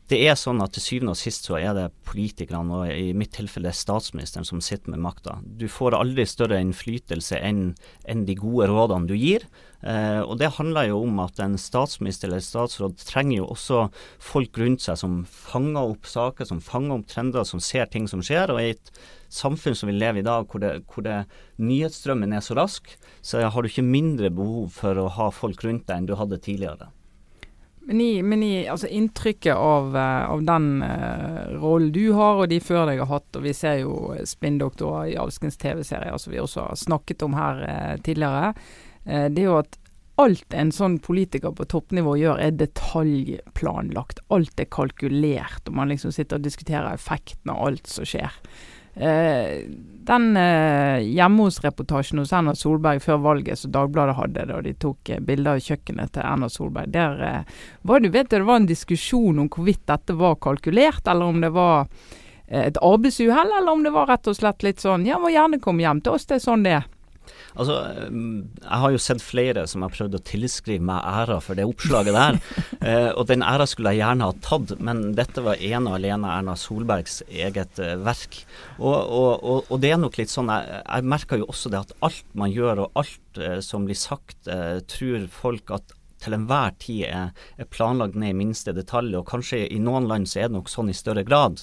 det 0.08 0.22
er 0.24 0.38
sånn 0.40 0.62
at 0.64 0.72
til 0.76 0.84
syvende 0.86 1.14
og 1.18 1.20
sist 1.20 1.50
så 1.50 1.58
er 1.60 1.74
det 1.76 1.90
politikerne, 2.08 2.80
og 2.80 2.92
i 2.94 3.12
mitt 3.18 3.34
tilfelle 3.36 3.74
statsministeren, 3.76 4.48
som 4.48 4.64
sitter 4.64 4.94
med 4.94 5.04
makta. 5.04 5.42
Du 5.44 5.68
får 5.72 5.98
aldri 5.98 6.24
større 6.28 6.62
innflytelse 6.64 7.42
enn, 7.44 7.74
enn 8.08 8.24
de 8.28 8.38
gode 8.40 8.70
rådene 8.72 9.10
du 9.10 9.18
gir. 9.20 9.44
Eh, 9.88 10.20
og 10.20 10.38
Det 10.38 10.50
handler 10.58 10.90
jo 10.90 11.00
om 11.06 11.20
at 11.24 11.40
en 11.40 11.56
statsminister 11.60 12.28
eller 12.28 12.44
statsråd 12.44 12.98
trenger 13.08 13.38
jo 13.38 13.52
også 13.54 13.86
folk 14.20 14.58
rundt 14.60 14.84
seg 14.84 15.00
som 15.00 15.22
fanger 15.32 15.94
opp 15.94 16.10
saker, 16.10 16.50
som 16.50 16.60
fanger 16.60 16.98
opp 16.98 17.08
trender, 17.08 17.48
som 17.48 17.64
ser 17.64 17.88
ting 17.88 18.08
som 18.12 18.24
skjer. 18.26 18.52
og 18.52 18.60
i 18.60 18.74
et 18.76 18.92
samfunn 19.30 19.76
som 19.76 19.88
vi 19.88 19.96
lever 19.96 20.20
i 20.20 20.28
dag, 20.28 20.48
hvor, 20.48 20.60
det, 20.60 20.84
hvor 20.92 21.04
det, 21.08 21.24
nyhetsstrømmen 21.58 22.34
er 22.34 22.44
så 22.44 22.58
rask, 22.60 22.92
så 23.22 23.48
har 23.48 23.62
du 23.62 23.70
ikke 23.70 23.84
mindre 23.84 24.30
behov 24.30 24.70
for 24.76 25.00
å 25.00 25.08
ha 25.08 25.32
folk 25.32 25.64
rundt 25.64 25.88
deg 25.88 25.98
enn 25.98 26.10
du 26.10 26.16
hadde 26.20 26.40
tidligere. 26.40 26.92
Men, 27.88 28.02
i, 28.04 28.24
men 28.24 28.42
i, 28.44 28.68
altså 28.68 28.90
inntrykket 28.92 29.56
av, 29.56 29.94
uh, 29.96 30.28
av 30.34 30.42
den 30.44 30.82
uh, 30.84 31.54
rollen 31.62 31.94
du 31.96 32.12
har, 32.18 32.42
og 32.42 32.50
de 32.52 32.60
før 32.60 32.90
deg 32.90 33.00
har 33.00 33.08
hatt, 33.08 33.30
og 33.40 33.46
vi 33.46 33.54
ser 33.56 33.80
jo 33.86 34.12
spinndoktorer 34.28 35.14
i 35.14 35.16
alskens 35.16 35.56
TV-serier 35.62 36.20
som 36.20 36.34
vi 36.34 36.42
også 36.44 36.66
har 36.66 36.82
snakket 36.82 37.24
om 37.24 37.38
her 37.40 37.64
uh, 37.64 37.94
tidligere, 38.04 38.52
det 39.08 39.40
er 39.40 39.46
jo 39.46 39.60
at 39.62 39.78
alt 40.20 40.54
en 40.58 40.72
sånn 40.74 40.98
politiker 41.04 41.54
på 41.56 41.68
toppnivå 41.70 42.16
gjør, 42.18 42.40
er 42.42 42.56
detaljplanlagt. 42.58 44.24
Alt 44.34 44.60
er 44.60 44.70
kalkulert, 44.74 45.62
og 45.70 45.78
man 45.78 45.94
liksom 45.94 46.14
sitter 46.16 46.40
og 46.40 46.48
diskuterer 46.48 46.90
effekten 46.90 47.54
av 47.54 47.62
alt 47.68 47.88
som 47.92 48.08
skjer. 48.08 48.34
Eh, 48.98 49.68
den 50.10 50.38
eh, 50.42 51.04
hjemme 51.06 51.46
hos-reportasjen 51.46 52.18
hos 52.18 52.32
Erna 52.34 52.56
Solberg 52.58 53.04
før 53.04 53.20
valget 53.22 53.62
som 53.62 53.76
Dagbladet 53.76 54.16
hadde, 54.18 54.46
da 54.50 54.62
de 54.66 54.74
tok 54.74 55.12
eh, 55.14 55.22
bilder 55.22 55.60
av 55.60 55.62
kjøkkenet 55.62 56.16
til 56.16 56.26
Erna 56.26 56.50
Solberg, 56.50 56.90
der 56.96 57.22
eh, 57.28 57.60
var 57.86 58.02
det, 58.02 58.14
vet 58.16 58.32
du, 58.32 58.40
det 58.40 58.48
var 58.48 58.64
en 58.64 58.70
diskusjon 58.72 59.44
om 59.44 59.52
hvorvidt 59.54 59.86
dette 59.86 60.18
var 60.18 60.40
kalkulert, 60.42 61.06
eller 61.06 61.30
om 61.30 61.46
det 61.46 61.54
var 61.54 61.92
et 62.48 62.78
arbeidsuhell, 62.80 63.50
eller 63.60 63.70
om 63.70 63.82
det 63.84 63.92
var 63.92 64.08
rett 64.08 64.30
og 64.32 64.38
slett 64.38 64.64
litt 64.64 64.80
sånn 64.80 65.04
ja, 65.06 65.18
må 65.20 65.30
gjerne 65.34 65.60
komme 65.60 65.84
hjem 65.84 66.00
til 66.02 66.16
oss, 66.16 66.26
det 66.26 66.40
er 66.40 66.46
sånn 66.48 66.64
det 66.64 66.78
er. 66.80 66.86
Altså, 67.58 67.78
jeg 68.08 68.80
har 68.84 68.94
jo 68.94 69.02
sett 69.02 69.24
flere 69.24 69.66
som 69.70 69.86
har 69.86 69.94
prøvd 69.94 70.18
å 70.20 70.24
tilskrive 70.28 70.84
meg 70.86 71.06
æra 71.24 71.40
for 71.44 71.58
det 71.58 71.66
oppslaget 71.68 72.18
der. 72.18 72.40
eh, 72.88 73.10
og 73.12 73.28
den 73.32 73.46
æra 73.46 73.68
skulle 73.70 73.96
jeg 73.96 74.04
gjerne 74.04 74.30
ha 74.30 74.38
tatt, 74.46 74.76
men 74.84 75.04
dette 75.18 75.44
var 75.46 75.62
ene 75.62 75.92
og 75.92 76.00
alene 76.00 76.34
Erna 76.38 76.58
Solbergs 76.60 77.22
eget 77.28 77.82
eh, 77.84 77.96
verk. 78.06 78.42
Og, 78.78 78.96
og, 78.96 79.32
og, 79.42 79.72
og, 79.72 79.78
det 79.84 79.94
er 79.94 80.02
nok 80.02 80.20
litt 80.20 80.34
sånn, 80.34 80.52
jeg, 80.54 80.82
jeg 80.84 81.12
merker 81.16 81.42
jo 81.42 81.50
også 81.52 81.74
det 81.74 81.84
at 81.86 81.96
alt 82.06 82.36
man 82.38 82.54
gjør 82.54 82.86
og 82.86 83.02
alt 83.02 83.42
eh, 83.42 83.60
som 83.66 83.88
blir 83.88 83.98
sagt, 83.98 84.40
eh, 84.52 84.80
tror 84.90 85.30
folk 85.34 85.74
at 85.78 85.97
til 86.24 86.36
enhver 86.38 86.74
tid 86.82 87.04
er, 87.08 87.30
er, 87.58 87.70
planlagt 87.72 88.18
ned 88.20 88.34
i 88.34 88.38
minste 88.38 88.74
detalj, 88.76 89.16
og 89.20 89.28
kanskje 89.30 89.64
i 89.70 89.80
noen 89.82 90.08
land 90.10 90.30
så 90.30 90.42
er 90.42 90.50
det 90.50 90.58
nok 90.58 90.72
sånn 90.72 90.92
i 90.92 90.98
større 90.98 91.24
grad. 91.28 91.62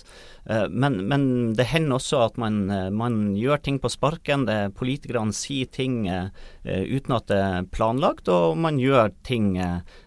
Uh, 0.48 0.66
men, 0.70 1.00
men, 1.10 1.26
det 1.58 1.68
hender 1.70 1.98
også 1.98 2.22
at 2.26 2.40
man, 2.40 2.64
uh, 2.70 2.88
man 2.94 3.34
gjør 3.38 3.62
ting 3.64 3.80
på 3.82 3.90
sparken. 3.92 4.46
det 4.48 4.74
Politikerne 4.78 5.34
sier 5.36 5.70
ting 5.70 6.04
uh, 6.08 6.30
uten 6.64 7.16
at 7.18 7.28
det 7.32 7.40
er 7.40 7.70
planlagt, 7.74 8.30
og 8.32 8.58
man 8.60 8.80
gjør 8.80 9.12
ting 9.26 9.54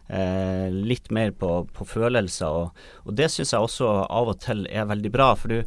litt 0.07 1.09
mer 1.11 1.33
på, 1.35 1.49
på 1.75 1.85
følelser. 1.85 2.47
Og, 2.47 2.85
og 3.03 3.15
det 3.19 3.27
syns 3.27 3.51
jeg 3.51 3.65
også 3.65 3.89
av 4.07 4.31
og 4.31 4.37
til 4.39 4.63
er 4.71 4.87
veldig 4.87 5.11
bra. 5.11 5.33
for 5.35 5.51
du 5.51 5.59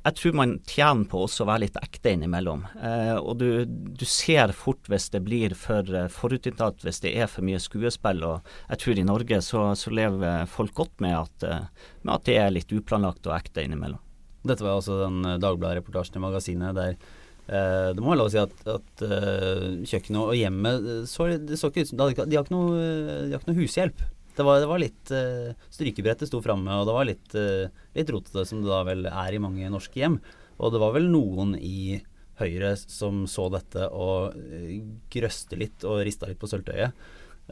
jeg 0.00 0.16
tror 0.16 0.36
man 0.38 0.52
tjener 0.64 1.04
på 1.10 1.20
også 1.26 1.44
å 1.44 1.48
være 1.50 1.66
litt 1.66 1.76
ekte 1.76 2.14
innimellom. 2.14 2.62
Eh, 2.80 3.16
og 3.18 3.34
du, 3.42 3.64
du, 3.68 4.06
ser 4.08 4.54
fort 4.56 4.88
hvis 4.88 5.10
det 5.12 5.20
blir 5.26 5.52
for 5.58 5.84
uh, 5.92 6.06
forutinntatt, 6.12 6.80
hvis 6.86 7.02
det 7.04 7.12
er 7.20 7.28
for 7.28 7.44
mye 7.44 7.60
skuespill. 7.60 8.22
Og 8.24 8.52
jeg 8.70 8.80
tror 8.80 9.00
i 9.00 9.04
Norge 9.04 9.40
så, 9.44 9.64
så 9.76 9.92
lever 9.92 10.48
folk 10.48 10.72
godt 10.78 11.04
med 11.04 11.18
at, 11.18 11.44
uh, 11.44 11.90
med 12.00 12.14
at, 12.14 12.24
det 12.30 12.38
er 12.40 12.54
litt 12.54 12.72
uplanlagt 12.72 13.28
og 13.28 13.36
ekte 13.36 13.66
innimellom. 13.66 14.00
Dette 14.48 14.64
var 14.64 14.78
altså 14.78 15.02
den 15.02 15.20
uh, 15.26 15.36
Dagbladet-reportasjen 15.42 16.16
i 16.16 16.24
magasinet 16.24 16.78
der 16.78 16.94
eh, 16.94 17.90
det 17.92 18.00
må 18.00 18.14
være 18.14 18.22
lov 18.22 18.30
å 18.30 18.32
si 18.32 18.40
at, 18.40 18.56
at 18.72 19.04
kjøkkenet 19.90 20.22
og 20.22 20.32
hjemmet 20.38 20.88
så, 21.10 21.28
det 21.36 21.60
så 21.60 21.68
ikke 21.68 21.84
ut 21.84 21.92
som 21.92 22.00
de, 22.00 22.24
de 22.24 22.38
har 22.38 22.46
ikke 22.46 22.56
noe 22.56 23.58
hushjelp. 23.58 24.00
Det 24.36 24.46
var, 24.46 24.60
det 24.62 24.68
var 24.70 24.82
litt 24.82 25.12
uh, 25.14 25.56
Strykebrettet 25.72 26.30
sto 26.30 26.40
framme, 26.44 26.80
og 26.80 26.88
det 26.88 26.96
var 26.96 27.08
litt, 27.08 27.34
uh, 27.36 27.88
litt 27.96 28.12
rotete, 28.12 28.46
som 28.48 28.62
det 28.62 28.70
da 28.70 28.82
vel 28.88 29.08
er 29.10 29.36
i 29.36 29.42
mange 29.42 29.72
norske 29.72 30.00
hjem. 30.00 30.20
Og 30.60 30.74
det 30.74 30.82
var 30.82 30.94
vel 30.96 31.10
noen 31.12 31.56
i 31.56 32.00
Høyre 32.40 32.72
som 32.80 33.26
så 33.28 33.50
dette 33.52 33.88
og 33.92 34.36
uh, 34.36 34.76
grøste 35.12 35.58
litt 35.60 35.84
og 35.88 36.04
rista 36.06 36.30
litt 36.30 36.40
på 36.40 36.48
sølvtøyet 36.48 36.94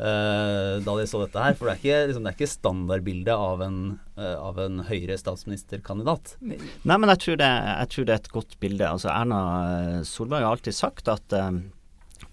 uh, 0.01 0.79
da 0.81 0.95
de 0.97 1.07
så 1.11 1.21
dette 1.25 1.45
her. 1.45 1.57
For 1.59 1.69
det 1.69 1.75
er 1.75 1.83
ikke, 1.83 1.99
liksom, 2.13 2.29
ikke 2.33 2.51
standardbildet 2.55 3.35
av 3.35 3.65
en, 3.67 3.81
av 4.17 4.61
en 4.65 4.85
Høyre 4.89 5.19
statsministerkandidat. 5.21 6.39
Nei, 6.41 6.61
men 6.95 7.13
jeg 7.15 7.25
tror, 7.27 7.43
det, 7.43 7.51
jeg 7.51 7.93
tror, 7.95 8.07
det, 8.09 8.15
er 8.15 8.23
et 8.23 8.37
godt 8.39 8.57
bilde. 8.63 8.93
Altså 8.97 9.13
Erna 9.13 9.43
Solberg 10.09 10.47
har 10.47 10.57
alltid 10.57 10.79
sagt 10.79 11.11
at 11.13 11.37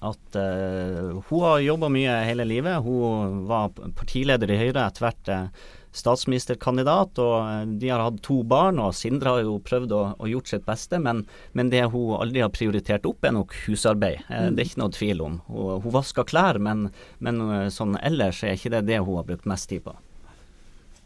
at 0.03 0.35
uh, 0.35 1.21
hun 1.29 1.41
har 1.41 1.63
jobba 1.63 1.89
mye 1.89 2.19
hele 2.27 2.45
livet. 2.47 2.83
Hun 2.83 3.45
var 3.47 3.71
partileder 3.95 4.51
i 4.51 4.59
Høyre, 4.59 4.83
etter 4.83 5.05
hvert 5.05 5.31
uh, 5.31 5.67
statsministerkandidat. 5.95 7.19
og 7.23 7.35
uh, 7.39 7.61
De 7.79 7.91
har 7.91 8.03
hatt 8.03 8.19
to 8.25 8.41
barn, 8.47 8.81
og 8.83 8.95
Sindre 8.97 9.37
har 9.37 9.45
jo 9.45 9.57
prøvd 9.63 9.95
å, 9.95 10.01
å 10.19 10.29
gjort 10.29 10.51
sitt 10.51 10.65
beste. 10.67 10.99
Men, 11.01 11.23
men, 11.55 11.71
det 11.73 11.85
hun 11.93 12.17
aldri 12.19 12.43
har 12.43 12.53
prioritert 12.53 13.07
opp, 13.07 13.23
er 13.23 13.37
nok 13.37 13.55
husarbeid. 13.65 14.25
Mm. 14.27 14.57
Det 14.57 14.65
er 14.65 14.71
ikke 14.71 14.83
noe 14.83 14.97
tvil 14.97 15.23
om. 15.25 15.39
Hun, 15.47 15.77
hun 15.85 15.95
vasker 15.95 16.27
klær, 16.27 16.59
men, 16.59 16.89
men 17.23 17.45
sånn 17.73 17.95
ellers 18.03 18.43
er 18.43 18.59
ikke 18.59 18.75
det 18.75 18.85
det 18.91 19.01
hun 19.01 19.21
har 19.21 19.29
brukt 19.31 19.47
mest 19.49 19.71
tid 19.71 19.87
på. 19.87 19.95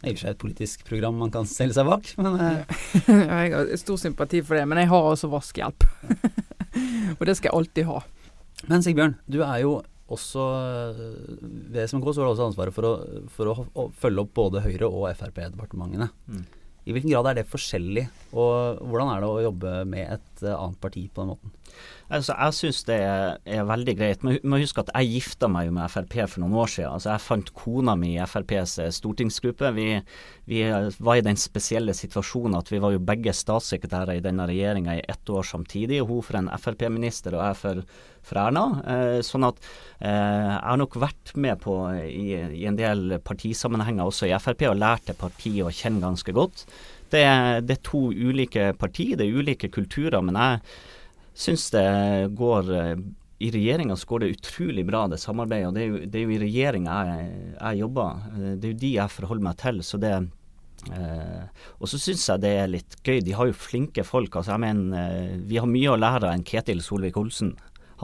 Det 0.00 0.08
er 0.08 0.14
i 0.14 0.14
og 0.14 0.16
for 0.16 0.24
seg 0.24 0.30
et 0.32 0.40
politisk 0.40 0.84
program 0.88 1.18
man 1.20 1.32
kan 1.32 1.48
stelle 1.48 1.76
seg 1.76 1.84
bak, 1.84 2.06
men 2.16 2.38
Jeg 3.36 3.50
har 3.52 3.74
stor 3.76 3.98
sympati 4.00 4.40
for 4.40 4.56
det, 4.56 4.64
men 4.64 4.80
jeg 4.80 4.88
har 4.88 5.10
også 5.10 5.28
vaskehjelp. 5.28 5.84
og 7.18 7.28
det 7.28 7.34
skal 7.36 7.50
jeg 7.50 7.58
alltid 7.58 7.88
ha. 7.90 8.00
Men 8.68 8.84
Sigbjørn, 8.84 9.16
du 9.30 9.40
er 9.46 9.62
jo 9.64 9.80
også 10.10 10.44
Ved 11.70 11.84
SMK 11.86 12.08
så 12.10 12.20
har 12.20 12.26
du 12.26 12.32
også 12.32 12.48
ansvaret 12.48 12.74
for 12.74 12.88
å, 12.88 12.94
for 13.30 13.50
å, 13.52 13.66
å 13.78 13.84
følge 13.94 14.24
opp 14.24 14.32
både 14.34 14.64
Høyre- 14.64 14.88
og 14.90 15.06
Frp-departementene. 15.14 16.10
Mm. 16.26 16.42
I 16.88 16.94
hvilken 16.96 17.12
grad 17.12 17.28
er 17.30 17.38
det 17.38 17.50
forskjellig, 17.50 18.06
og 18.32 18.80
hvordan 18.88 19.12
er 19.12 19.22
det 19.22 19.28
å 19.30 19.42
jobbe 19.44 19.72
med 19.86 20.16
et 20.16 20.44
annet 20.50 20.80
parti 20.82 21.04
på 21.06 21.22
den 21.22 21.30
måten? 21.34 21.52
Altså, 22.10 22.34
jeg 22.34 22.54
syns 22.56 22.80
det 22.88 22.96
er, 23.06 23.62
veldig 23.68 23.92
greit. 23.94 24.24
Men 24.26 24.40
må 24.42 24.58
huske 24.58 24.82
at 24.82 24.90
jeg 24.90 25.12
gifta 25.14 25.46
meg 25.50 25.68
jo 25.68 25.74
med 25.76 25.92
Frp 25.92 26.16
for 26.24 26.42
noen 26.42 26.56
år 26.58 26.72
siden. 26.72 26.96
Altså, 26.96 27.12
jeg 27.12 27.22
fant 27.22 27.52
kona 27.54 27.94
mi 27.98 28.16
i 28.16 28.24
FrPs 28.26 28.74
eh, 28.82 28.90
stortingsgruppe. 28.94 29.70
Vi, 29.76 29.86
vi, 30.50 30.64
var 30.98 31.20
i 31.20 31.24
den 31.24 31.38
spesielle 31.38 31.94
situasjonen 31.94 32.58
at 32.58 32.72
vi 32.72 32.82
var 32.82 32.96
jo 32.96 33.04
begge 33.06 33.34
statssekretærer 33.36 34.18
i 34.18 34.24
denne 34.24 34.48
regjeringa 34.50 34.98
i 34.98 35.06
ett 35.06 35.30
år 35.30 35.46
samtidig. 35.46 36.02
Hun 36.02 36.26
for 36.26 36.40
en 36.40 36.50
Frp-minister 36.58 37.38
og 37.38 37.44
jeg 37.46 37.60
for, 37.62 37.86
for 38.26 38.42
Erna. 38.42 38.66
Eh, 38.82 39.18
sånn 39.26 39.46
at 39.46 39.62
eh, 39.62 40.10
jeg 40.10 40.60
har 40.66 40.82
nok 40.82 40.98
vært 41.06 41.34
med 41.38 41.62
på 41.62 41.80
i, 42.02 42.28
i 42.58 42.66
en 42.66 42.78
del 42.80 43.20
partisammenhenger 43.22 44.10
også 44.10 44.26
i 44.26 44.34
Frp 44.42 44.66
og 44.72 44.80
lært 44.82 45.12
det 45.12 45.20
partiet 45.20 45.62
å 45.62 45.70
kjenne 45.70 46.02
ganske 46.10 46.34
godt. 46.34 46.66
Det, 47.10 47.22
det 47.66 47.76
er 47.76 47.84
to 47.86 48.08
ulike 48.10 48.72
partier, 48.78 49.14
det 49.18 49.26
er 49.28 49.42
ulike 49.42 49.70
kulturer. 49.70 50.22
men 50.22 50.38
jeg 50.38 50.98
syns 51.40 51.70
det 51.74 51.86
går 52.36 52.74
eh, 52.76 52.94
i 53.40 53.50
regjeringa 53.50 53.96
så 53.96 54.06
går 54.06 54.20
det 54.20 54.34
utrolig 54.34 54.84
bra, 54.86 55.06
det 55.08 55.18
samarbeidet. 55.18 55.68
og 55.68 55.74
Det 55.74 55.82
er 55.82 55.88
jo, 55.88 56.00
det 56.04 56.18
er 56.18 56.26
jo 56.26 56.34
i 56.34 56.42
regjeringa 56.42 56.96
jeg, 57.08 57.30
jeg, 57.54 57.78
jobber. 57.80 58.26
Eh, 58.34 58.52
det 58.60 58.68
er 58.68 58.74
jo 58.74 58.80
de 58.82 58.92
jeg 58.98 59.14
forholder 59.14 59.46
meg 59.46 59.56
til. 59.62 59.80
så 59.86 60.00
det 60.02 60.12
eh, 60.92 61.64
Og 61.78 61.88
så 61.88 62.00
syns 62.02 62.26
jeg 62.28 62.42
det 62.44 62.52
er 62.58 62.68
litt 62.68 62.98
gøy. 63.00 63.22
De 63.24 63.36
har 63.38 63.48
jo 63.48 63.56
flinke 63.56 64.04
folk. 64.04 64.36
altså 64.36 64.52
jeg 64.52 64.64
mener, 64.66 64.98
eh, 65.00 65.38
Vi 65.48 65.56
har 65.56 65.70
mye 65.70 65.94
å 65.94 65.96
lære 65.96 66.28
av 66.28 66.34
en 66.34 66.44
Ketil 66.44 66.84
Solvik-Olsen. 66.84 67.54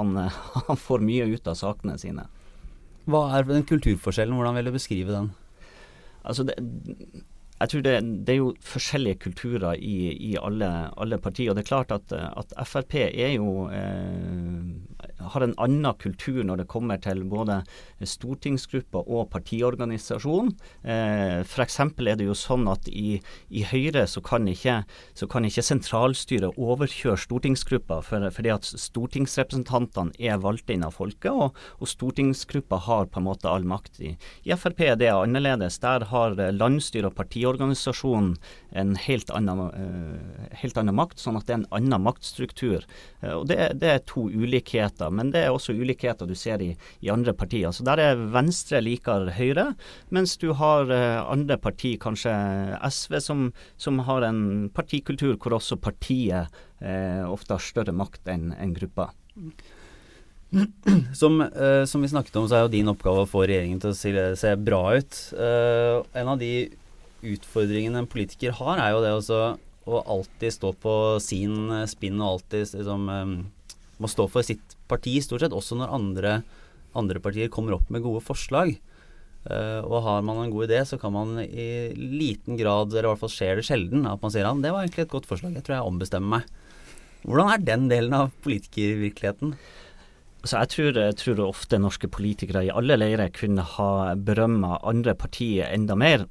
Han, 0.00 0.16
han, 0.70 0.80
får 0.86 1.04
mye 1.04 1.28
ut 1.28 1.52
av 1.52 1.60
sakene 1.60 1.98
sine. 2.00 2.24
Hva 3.04 3.26
er 3.36 3.44
den 3.44 3.68
kulturforskjellen? 3.68 4.40
Hvordan 4.40 4.56
vil 4.56 4.70
du 4.70 4.76
beskrive 4.78 5.12
den? 5.12 5.34
Altså 6.24 6.48
det, 6.48 6.56
jeg 7.56 7.70
tror 7.72 7.84
det, 7.86 7.92
det, 8.26 8.32
er 8.34 8.40
jo 8.42 8.50
forskjellige 8.60 9.20
kulturer 9.24 9.78
i, 9.80 10.12
i 10.12 10.34
alle, 10.36 10.68
alle, 11.00 11.18
partier. 11.18 11.50
og 11.50 11.56
det 11.56 11.64
er 11.64 11.70
klart 11.70 11.94
at, 11.94 12.12
at 12.12 12.68
Frp 12.68 12.94
er 13.00 13.32
jo 13.32 13.68
eh, 13.72 14.74
har 15.32 15.44
en 15.44 15.54
annen 15.62 15.96
kultur 16.00 16.42
når 16.46 16.62
det 16.62 16.68
kommer 16.70 17.00
til 17.02 17.22
både 17.28 17.60
stortingsgrupper 18.00 19.06
og 19.06 19.28
partiorganisasjon. 19.32 20.52
Eh, 20.86 21.42
F.eks. 21.42 21.80
er 21.80 22.18
det 22.18 22.28
jo 22.28 22.36
sånn 22.36 22.66
at 22.70 22.88
i, 22.90 23.18
i 23.50 23.64
Høyre 23.66 24.06
så 24.10 24.22
kan, 24.24 24.46
ikke, 24.50 24.80
så 25.16 25.28
kan 25.30 25.46
ikke 25.48 25.64
sentralstyret 25.66 26.56
overkjøre 26.56 27.20
stortingsgruppa, 27.26 28.00
for, 28.06 28.28
fordi 28.34 28.52
at 28.54 28.68
stortingsrepresentantene 28.68 30.14
er 30.18 30.40
valgt 30.42 30.70
inn 30.72 30.86
av 30.86 30.96
folket, 30.98 31.32
og, 31.32 31.56
og 31.80 31.90
stortingsgruppa 31.90 32.80
har 32.86 33.10
på 33.10 33.22
en 33.22 33.28
måte 33.28 33.50
all 33.50 33.66
makt. 33.66 34.00
I, 34.00 34.14
I 34.46 34.56
Frp 34.56 34.84
er 34.86 35.00
det 35.00 35.12
annerledes. 35.14 35.80
Der 35.82 36.06
har 36.10 36.36
landsstyret 36.36 37.10
og 37.10 37.18
partiorganisasjonen 37.18 38.36
en 38.76 38.96
helt 39.00 39.30
annen, 39.32 39.60
eh, 39.72 40.48
helt 40.60 40.76
annen 40.80 40.96
makt, 40.96 41.20
sånn 41.22 41.38
at 41.38 41.46
det 41.48 41.54
er 41.54 41.60
en 41.62 41.70
annen 41.78 42.04
maktstruktur. 42.04 42.84
Eh, 43.22 43.32
og 43.32 43.46
det, 43.50 43.58
det 43.80 43.92
er 43.92 44.04
to 44.08 44.26
ulikheter 44.28 45.12
men 45.16 45.32
det 45.34 45.44
er 45.44 45.54
også 45.54 45.74
ulikheter 45.76 46.28
du 46.28 46.34
ser 46.38 46.62
i, 46.62 46.72
i 47.04 47.10
andre 47.12 47.34
partier. 47.36 47.72
Så 47.72 47.84
Der 47.86 48.00
er 48.02 48.20
Venstre 48.34 48.82
liker 48.84 49.30
Høyre, 49.36 49.70
mens 50.14 50.36
du 50.40 50.52
har 50.58 50.90
uh, 50.90 51.24
andre 51.32 51.58
partier, 51.60 51.98
kanskje 52.02 52.32
SV, 52.90 53.18
som, 53.24 53.48
som, 53.80 54.02
har 54.06 54.26
en 54.26 54.68
partikultur 54.74 55.36
hvor 55.40 55.56
også 55.58 55.80
partiet 55.80 56.52
uh, 56.82 57.24
ofte 57.30 57.56
har 57.56 57.64
større 57.64 57.96
makt 57.96 58.28
enn 58.32 58.52
en 58.56 58.76
gruppa. 58.76 59.10
Som, 61.12 61.40
uh, 61.42 61.82
som, 61.84 62.00
vi 62.00 62.08
snakket 62.08 62.36
om, 62.38 62.44
så 62.48 62.54
er 62.54 62.60
jo 62.64 62.70
din 62.72 62.88
oppgave 62.88 63.24
å 63.24 63.28
få 63.28 63.42
regjeringen 63.50 63.80
til 63.82 63.90
å 63.90 63.96
se, 63.98 64.12
se 64.38 64.52
bra 64.56 64.94
ut. 64.94 65.18
en 65.36 66.30
av 66.30 66.38
de 66.38 66.70
utfordringene 67.26 67.98
en 68.00 68.08
politiker 68.08 68.54
har, 68.54 68.78
er 68.78 68.94
jo 68.94 69.02
det 69.02 69.10
å 69.90 69.98
alltid 70.14 70.54
stå 70.54 70.70
på 70.80 70.94
sin 71.20 71.74
spinn 71.90 72.22
og 72.22 72.36
alltid 72.36 72.78
liksom, 72.78 73.10
um, 73.10 73.34
må 74.02 74.10
stå 74.10 74.26
for 74.30 74.46
sitt 74.46 74.76
parti, 74.90 75.16
stort 75.24 75.44
sett, 75.44 75.56
også 75.56 75.78
når 75.78 75.94
andre, 75.96 76.34
andre 76.96 77.22
partier 77.22 77.50
kommer 77.52 77.78
opp 77.78 77.88
med 77.92 78.04
gode 78.04 78.22
forslag. 78.24 78.76
Uh, 79.46 79.80
og 79.86 80.00
har 80.02 80.24
man 80.26 80.42
en 80.42 80.50
god 80.50 80.66
idé, 80.66 80.80
så 80.88 80.98
kan 80.98 81.14
man 81.14 81.38
i 81.44 81.94
liten 81.94 82.58
grad, 82.58 82.90
eller 82.90 83.06
i 83.06 83.10
hvert 83.12 83.22
fall 83.22 83.32
skjer 83.32 83.60
det 83.60 83.66
sjelden, 83.68 84.06
at 84.10 84.22
man 84.22 84.32
sier 84.34 84.48
at 84.48 84.62
det 84.62 84.72
var 84.74 84.82
egentlig 84.82 85.06
et 85.06 85.12
godt 85.12 85.28
forslag, 85.30 85.54
jeg 85.54 85.66
tror 85.66 85.78
jeg 85.78 85.90
ombestemmer 85.90 86.40
meg. 86.40 86.54
Hvordan 87.26 87.52
er 87.52 87.66
den 87.66 87.86
delen 87.90 88.14
av 88.14 88.32
politikervirkeligheten? 88.44 89.54
Altså 90.46 90.60
jeg, 90.62 90.70
tror, 90.74 90.98
jeg 91.02 91.18
tror 91.18 91.40
ofte 91.42 91.78
norske 91.82 92.10
politikere 92.12 92.66
i 92.66 92.74
alle 92.74 92.98
leirer 92.98 93.32
kunne 93.34 93.64
ha 93.66 93.90
berømma 94.14 94.76
andre 94.86 95.16
partier 95.18 95.72
enda 95.74 95.96
mer. 95.98 96.26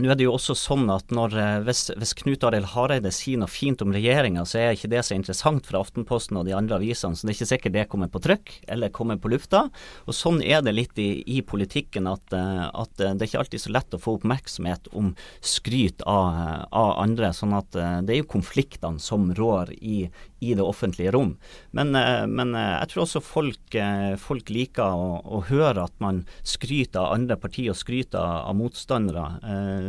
Nå 0.00 0.10
er 0.12 0.18
det 0.18 0.26
jo 0.26 0.34
også 0.34 0.54
sånn 0.58 0.88
at 0.92 1.12
når, 1.14 1.34
eh, 1.38 1.58
hvis, 1.66 1.86
hvis 1.98 2.14
Knut 2.20 2.44
Arild 2.46 2.70
Hareide 2.72 3.12
sier 3.14 3.40
noe 3.40 3.50
fint 3.50 3.82
om 3.84 3.92
regjeringa, 3.94 4.44
så 4.48 4.60
er 4.60 4.76
ikke 4.76 4.90
det 4.92 5.02
så 5.06 5.16
interessant 5.16 5.68
for 5.68 5.80
Aftenposten 5.80 6.38
og 6.40 6.46
de 6.48 6.54
andre 6.56 6.78
avisene. 6.78 7.16
Så 7.16 7.26
det 7.26 7.34
er 7.34 7.38
ikke 7.38 7.50
sikkert 7.52 7.76
det 7.76 7.86
kommer 7.92 8.10
på 8.12 8.22
trykk 8.24 8.52
eller 8.72 8.92
kommer 8.94 9.20
på 9.20 9.32
lufta. 9.32 9.66
Og 10.06 10.16
Sånn 10.20 10.42
er 10.44 10.64
det 10.64 10.74
litt 10.76 10.98
i, 11.00 11.22
i 11.26 11.40
politikken, 11.46 12.08
at, 12.10 12.36
eh, 12.36 12.66
at, 12.68 12.94
det 12.98 13.12
er 13.12 13.28
ikke 13.28 13.44
alltid 13.44 13.64
så 13.64 13.74
lett 13.74 13.96
å 13.96 14.02
få 14.02 14.16
oppmerksomhet 14.18 14.90
om 14.96 15.14
skryt 15.44 16.04
av, 16.08 16.66
av 16.70 16.96
andre. 17.04 17.32
sånn 17.36 17.54
at 17.56 17.72
det 17.72 18.14
er 18.14 18.22
jo 18.22 18.30
konfliktene 18.30 19.00
som 19.02 19.30
rår 19.36 19.72
i, 19.78 20.04
i 20.40 20.54
det 20.56 20.64
offentlige 20.64 21.12
rom. 21.14 21.34
Men, 21.76 21.92
men, 22.32 22.54
jeg 22.56 22.90
tror 22.92 23.04
også 23.04 23.22
folk, 23.24 23.76
folk 24.20 24.50
liker 24.52 24.96
å, 24.96 25.20
å, 25.20 25.42
høre 25.50 25.84
at 25.84 25.94
man 26.02 26.22
skryter 26.42 27.02
av 27.02 27.14
andre 27.18 27.36
partier 27.40 27.74
og 27.74 27.78
skryter 27.78 28.20
av 28.20 28.56
motstandere 28.56 29.26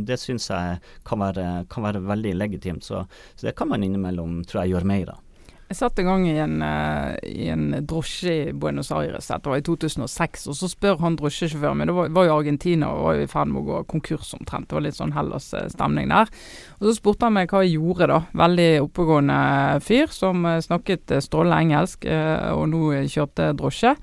det 0.05 0.19
syns 0.19 0.49
jeg 0.51 0.79
kan 1.07 1.23
være, 1.23 1.47
kan 1.71 1.87
være, 1.87 2.03
veldig 2.11 2.35
legitimt. 2.37 2.85
Så, 2.85 3.05
så, 3.35 3.47
det 3.47 3.55
kan 3.57 3.71
man 3.71 3.83
innimellom 3.85 4.41
tror 4.47 4.63
jeg 4.63 4.75
gjøre 4.75 4.91
mer 4.91 5.15
av. 5.15 5.27
Jeg 5.71 5.77
satt 5.77 5.99
en 6.01 6.07
gang 6.09 6.23
i 6.27 6.33
en, 6.43 6.57
uh, 6.59 7.13
i 7.23 7.45
en 7.47 7.69
drosje 7.87 8.31
i 8.35 8.47
Buenos 8.51 8.89
Aires, 8.91 9.29
dette 9.31 9.47
var 9.47 9.61
i 9.61 9.63
2006, 9.63 10.49
og 10.51 10.57
så 10.59 10.67
spør 10.67 10.97
han 10.99 11.15
drosjesjåføren 11.15 11.79
min, 11.79 11.87
det 11.87 11.95
var, 11.95 12.09
var 12.11 12.27
jo 12.27 12.33
Argentina 12.41 12.89
og 12.91 13.05
var 13.05 13.21
i 13.21 13.29
ferd 13.31 13.53
med 13.53 13.61
å 13.61 13.69
gå 13.69 13.77
konkurs 13.93 14.33
omtrent, 14.35 14.67
det 14.67 14.75
var 14.75 14.83
litt 14.83 14.97
sånn 14.97 15.15
Hellas-stemning 15.15 16.11
der. 16.11 16.27
Og 16.75 16.89
Så 16.89 16.97
spurte 16.97 17.29
han 17.29 17.37
meg 17.37 17.55
hva 17.55 17.63
jeg 17.63 17.77
gjorde 17.77 18.09
da, 18.11 18.19
veldig 18.43 18.67
oppegående 18.83 19.39
fyr 19.87 20.11
som 20.11 20.43
uh, 20.43 20.57
snakket 20.67 21.15
strålende 21.23 21.63
engelsk 21.63 22.03
uh, 22.03 22.51
og 22.57 22.67
nå 22.73 22.83
kjørte 23.07 23.53
drosje. 23.55 23.95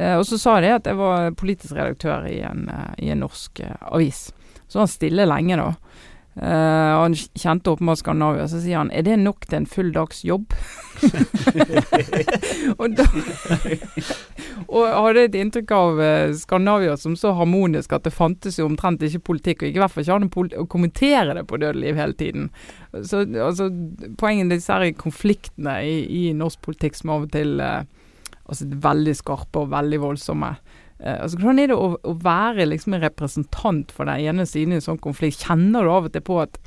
og 0.00 0.24
så 0.24 0.38
sa 0.40 0.54
de 0.64 0.72
at 0.72 0.86
jeg 0.88 0.96
var 0.96 1.34
politisk 1.36 1.76
redaktør 1.76 2.24
i 2.30 2.38
en, 2.48 2.64
i 2.96 3.12
en 3.12 3.20
norsk 3.20 3.60
avis. 3.92 4.30
Så 4.70 4.78
var 4.78 4.86
han 4.86 4.94
stille 4.94 5.28
lenge, 5.28 5.60
da. 5.60 5.74
Uh, 6.42 6.48
han 6.96 7.14
kjente 7.14 7.70
åpenbart 7.70 7.98
Skandinavia. 7.98 8.46
Så 8.48 8.62
sier 8.62 8.80
han 8.80 8.90
er 8.96 9.04
det 9.04 9.18
nok 9.20 9.44
til 9.44 9.58
en 9.58 9.66
full 9.68 9.90
dags 9.92 10.22
jobb? 10.24 10.54
og, 12.80 12.96
da, 12.96 13.06
og 14.68 14.86
hadde 14.86 15.26
et 15.26 15.36
inntrykk 15.36 15.74
av 15.76 16.00
uh, 16.00 16.32
Skandinavia 16.36 16.96
som 17.00 17.16
så 17.18 17.34
harmonisk 17.36 17.92
at 17.92 18.08
det 18.08 18.14
fantes 18.16 18.56
jo 18.56 18.70
omtrent 18.70 19.04
ikke 19.04 19.26
politikk, 19.32 19.66
og 19.66 19.76
i 19.76 19.82
hvert 19.82 19.92
fall 19.92 20.06
ikke 20.06 20.16
han 20.16 20.56
å 20.62 20.66
kommentere 20.72 21.36
det 21.36 21.44
på 21.50 21.60
dødeliv 21.60 22.00
hele 22.00 22.16
tiden. 22.16 22.48
Så 22.96 23.26
altså, 23.28 23.68
Poenget 24.20 24.54
disse 24.54 24.80
konfliktene 24.96 25.76
i, 25.84 25.96
i, 26.08 26.22
norsk 26.36 26.64
politikk 26.64 26.96
som 26.96 27.12
av 27.18 27.28
og 27.28 27.34
til 27.36 27.60
uh, 27.60 27.82
altså, 28.48 28.64
veldig 28.88 29.16
skarpe 29.18 29.66
og 29.66 29.74
veldig 29.76 30.00
voldsomme. 30.08 30.54
Uh, 31.00 31.16
altså, 31.24 31.40
hvordan 31.40 31.62
er 31.62 31.70
det 31.72 31.78
å, 31.78 31.92
å 31.96 32.16
være 32.20 32.68
liksom 32.68 32.96
en 32.96 33.04
representant 33.04 33.94
for 33.94 34.10
den 34.10 34.26
ene 34.30 34.46
siden 34.48 34.74
i 34.74 34.80
en 34.80 34.84
sånn 34.84 35.00
konflikt? 35.02 35.46
Kjenner 35.46 35.86
du 35.86 35.92
av 35.92 36.10
og 36.10 36.14
til 36.14 36.24
på 36.26 36.40
at 36.42 36.60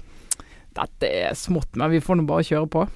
dette 0.74 1.10
er 1.10 1.38
smått, 1.38 1.76
men 1.78 1.94
vi 1.94 2.02
får 2.02 2.18
nå 2.18 2.26
bare 2.30 2.48
kjøre 2.48 2.70
på? 2.74 2.88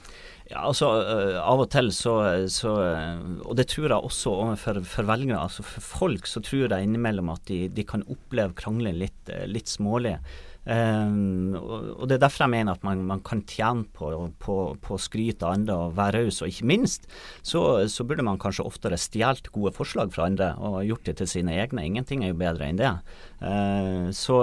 Ja, 0.47 0.63
altså 0.63 0.89
uh, 1.03 1.37
Av 1.43 1.59
og 1.59 1.67
til 1.73 1.89
så, 1.91 2.13
så 2.47 2.71
uh, 2.79 3.17
Og 3.43 3.57
det 3.59 3.65
tror 3.67 3.89
jeg 3.89 3.97
også 3.99 4.31
overfor 4.31 4.79
for 4.87 5.09
velgere. 5.09 5.41
altså 5.43 5.65
For 5.67 5.83
folk 5.83 6.29
så 6.29 6.39
tror 6.39 6.71
jeg 6.71 6.87
innimellom 6.87 7.33
at 7.33 7.43
de, 7.51 7.65
de 7.67 7.83
kan 7.85 8.05
oppleve 8.07 8.55
krangling 8.57 8.95
litt, 9.01 9.33
litt 9.51 9.67
smålig. 9.67 10.15
Um, 10.67 11.53
og, 11.55 12.03
Det 12.09 12.17
er 12.17 12.23
derfor 12.25 12.43
jeg 12.43 12.51
mener 12.57 12.75
at 12.75 12.83
man, 12.83 13.05
man 13.07 13.21
kan 13.23 13.39
tjene 13.47 13.85
på, 13.95 14.09
på, 14.43 14.55
på 14.83 14.95
å 14.97 14.99
skryte 14.99 15.47
av 15.47 15.55
andre 15.55 15.77
og 15.85 15.95
være 15.95 16.25
raus. 16.25 16.41
Og 16.43 16.51
ikke 16.51 16.67
minst 16.67 17.07
så, 17.39 17.61
så, 17.87 18.03
burde 18.07 18.25
man 18.27 18.39
kanskje 18.41 18.65
oftere 18.67 18.99
stjålet 18.99 19.47
gode 19.55 19.71
forslag 19.77 20.11
fra 20.15 20.27
andre 20.27 20.51
og 20.59 20.83
gjort 20.87 21.07
det 21.07 21.17
til 21.21 21.31
sine 21.37 21.55
egne. 21.55 21.85
Ingenting 21.87 22.25
er 22.25 22.33
jo 22.33 22.41
bedre 22.41 22.67
enn 22.67 22.81
det. 22.81 22.91
Uh, 23.39 24.11
så 24.15 24.41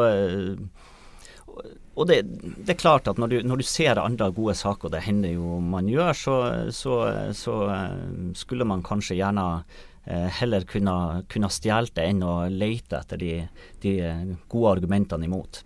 og 1.95 2.09
det, 2.11 2.23
det, 2.26 2.73
er 2.73 2.81
klart 2.81 3.07
at 3.07 3.21
når 3.21 3.31
du, 3.31 3.37
når 3.47 3.61
du, 3.61 3.66
ser 3.69 4.00
andre 4.02 4.31
gode 4.35 4.57
saker, 4.59 4.88
og 4.88 4.95
det 4.97 5.04
hender 5.04 5.37
jo 5.37 5.61
man 5.62 5.87
gjør, 5.87 6.16
så, 6.19 6.38
så, 6.75 6.97
så 7.37 7.59
uh, 7.69 8.33
skulle 8.35 8.66
man 8.66 8.83
kanskje 8.87 9.21
gjerne 9.21 9.45
uh, 9.61 10.26
heller 10.40 10.66
kunne, 10.66 10.97
kunne 11.31 11.52
stjålet 11.52 11.95
det 11.95 12.09
enn 12.11 12.25
å 12.26 12.35
lete 12.50 12.99
etter 13.04 13.21
de, 13.21 13.31
de 13.85 13.95
gode 14.49 14.75
argumentene 14.78 15.28
imot. 15.28 15.62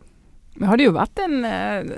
Det 0.59 0.85
jo 0.87 0.95
vært 0.97 1.21
en 1.23 1.45
eh, 1.47 1.91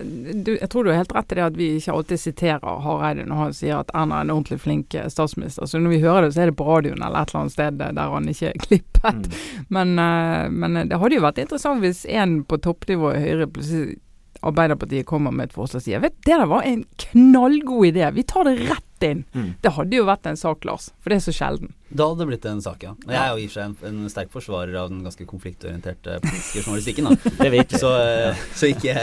du, 0.45 0.52
Jeg 0.59 0.69
tror 0.73 0.85
du 0.85 0.90
har 0.93 1.00
helt 1.00 1.14
rett 1.17 1.33
i 1.33 1.38
det 1.38 1.45
at 1.47 1.57
vi 1.57 1.69
ikke 1.79 1.95
alltid 1.97 2.21
siterer 2.21 2.83
Hareide 2.85 3.25
når 3.29 3.40
han 3.40 3.57
sier 3.57 3.81
at 3.81 3.93
Erna 3.97 4.21
er 4.21 4.26
en 4.26 4.35
ordentlig 4.35 4.61
flink 4.61 4.95
eh, 4.95 5.09
statsminister. 5.12 5.69
Så 5.71 5.81
når 5.81 5.95
vi 5.95 6.02
hører 6.05 6.26
det, 6.26 6.35
så 6.37 6.45
er 6.45 6.52
det 6.52 6.59
på 6.59 6.69
radioen 6.69 7.00
eller 7.00 7.23
et 7.23 7.33
eller 7.33 7.40
annet 7.45 7.57
sted 7.57 7.81
der 7.81 8.14
han 8.14 8.29
ikke 8.29 8.52
er 8.52 8.61
klippet. 8.67 9.31
Mm. 9.31 9.40
Men, 9.79 9.97
eh, 10.02 10.44
men, 10.51 10.79
det 10.90 11.01
hadde 11.01 11.16
jo 11.16 11.25
vært 11.25 11.40
interessant 11.42 11.85
hvis 11.85 12.05
en 12.11 12.40
på 12.44 12.59
toppnivå 12.61 13.14
i 13.14 13.25
Høyre 13.25 13.51
plutselig 13.51 13.99
Arbeiderpartiet 14.46 15.05
kommer 15.05 15.35
med 15.37 15.51
et 15.51 15.53
forslag 15.53 15.83
og 15.83 15.85
sier 15.85 16.01
vet 16.01 16.14
det 16.25 16.33
der 16.33 16.49
var 16.49 16.64
en 16.64 16.87
knallgod 17.03 17.90
idé, 17.90 18.07
vi 18.16 18.25
tar 18.25 18.46
det 18.49 18.55
rett 18.70 18.89
inn. 19.07 19.25
Mm. 19.35 19.53
Det 19.63 19.75
hadde 19.77 20.01
jo 20.01 20.07
vært 20.09 20.27
en 20.31 20.39
sak, 20.39 20.65
Lars, 20.69 20.91
for 21.01 21.13
det 21.13 21.21
er 21.21 21.25
så 21.29 21.35
sjelden. 21.35 21.75
Da 21.91 22.07
hadde 22.07 22.23
det 22.23 22.27
blitt 22.29 22.45
en 22.47 22.61
sak, 22.63 22.85
ja. 22.87 22.93
Og 22.95 23.11
jeg 23.11 23.19
er 23.19 23.31
jo 23.35 23.41
i 23.43 23.47
og 23.49 23.51
for 23.51 23.57
seg 23.57 23.65
en, 23.89 23.97
en, 24.05 24.11
sterk 24.13 24.31
forsvarer 24.31 24.77
av 24.79 24.93
den 24.93 25.01
ganske 25.03 25.27
konfliktorienterte 25.27 26.21
politiske 26.23 26.63
journalistikken. 26.63 27.09
Da. 27.11 27.33
det 27.41 27.51
vet 27.57 27.73
vi. 27.75 27.81
Så, 27.83 27.91
eh, 27.99 28.45
så, 28.55 28.71
ikke, 28.71 28.95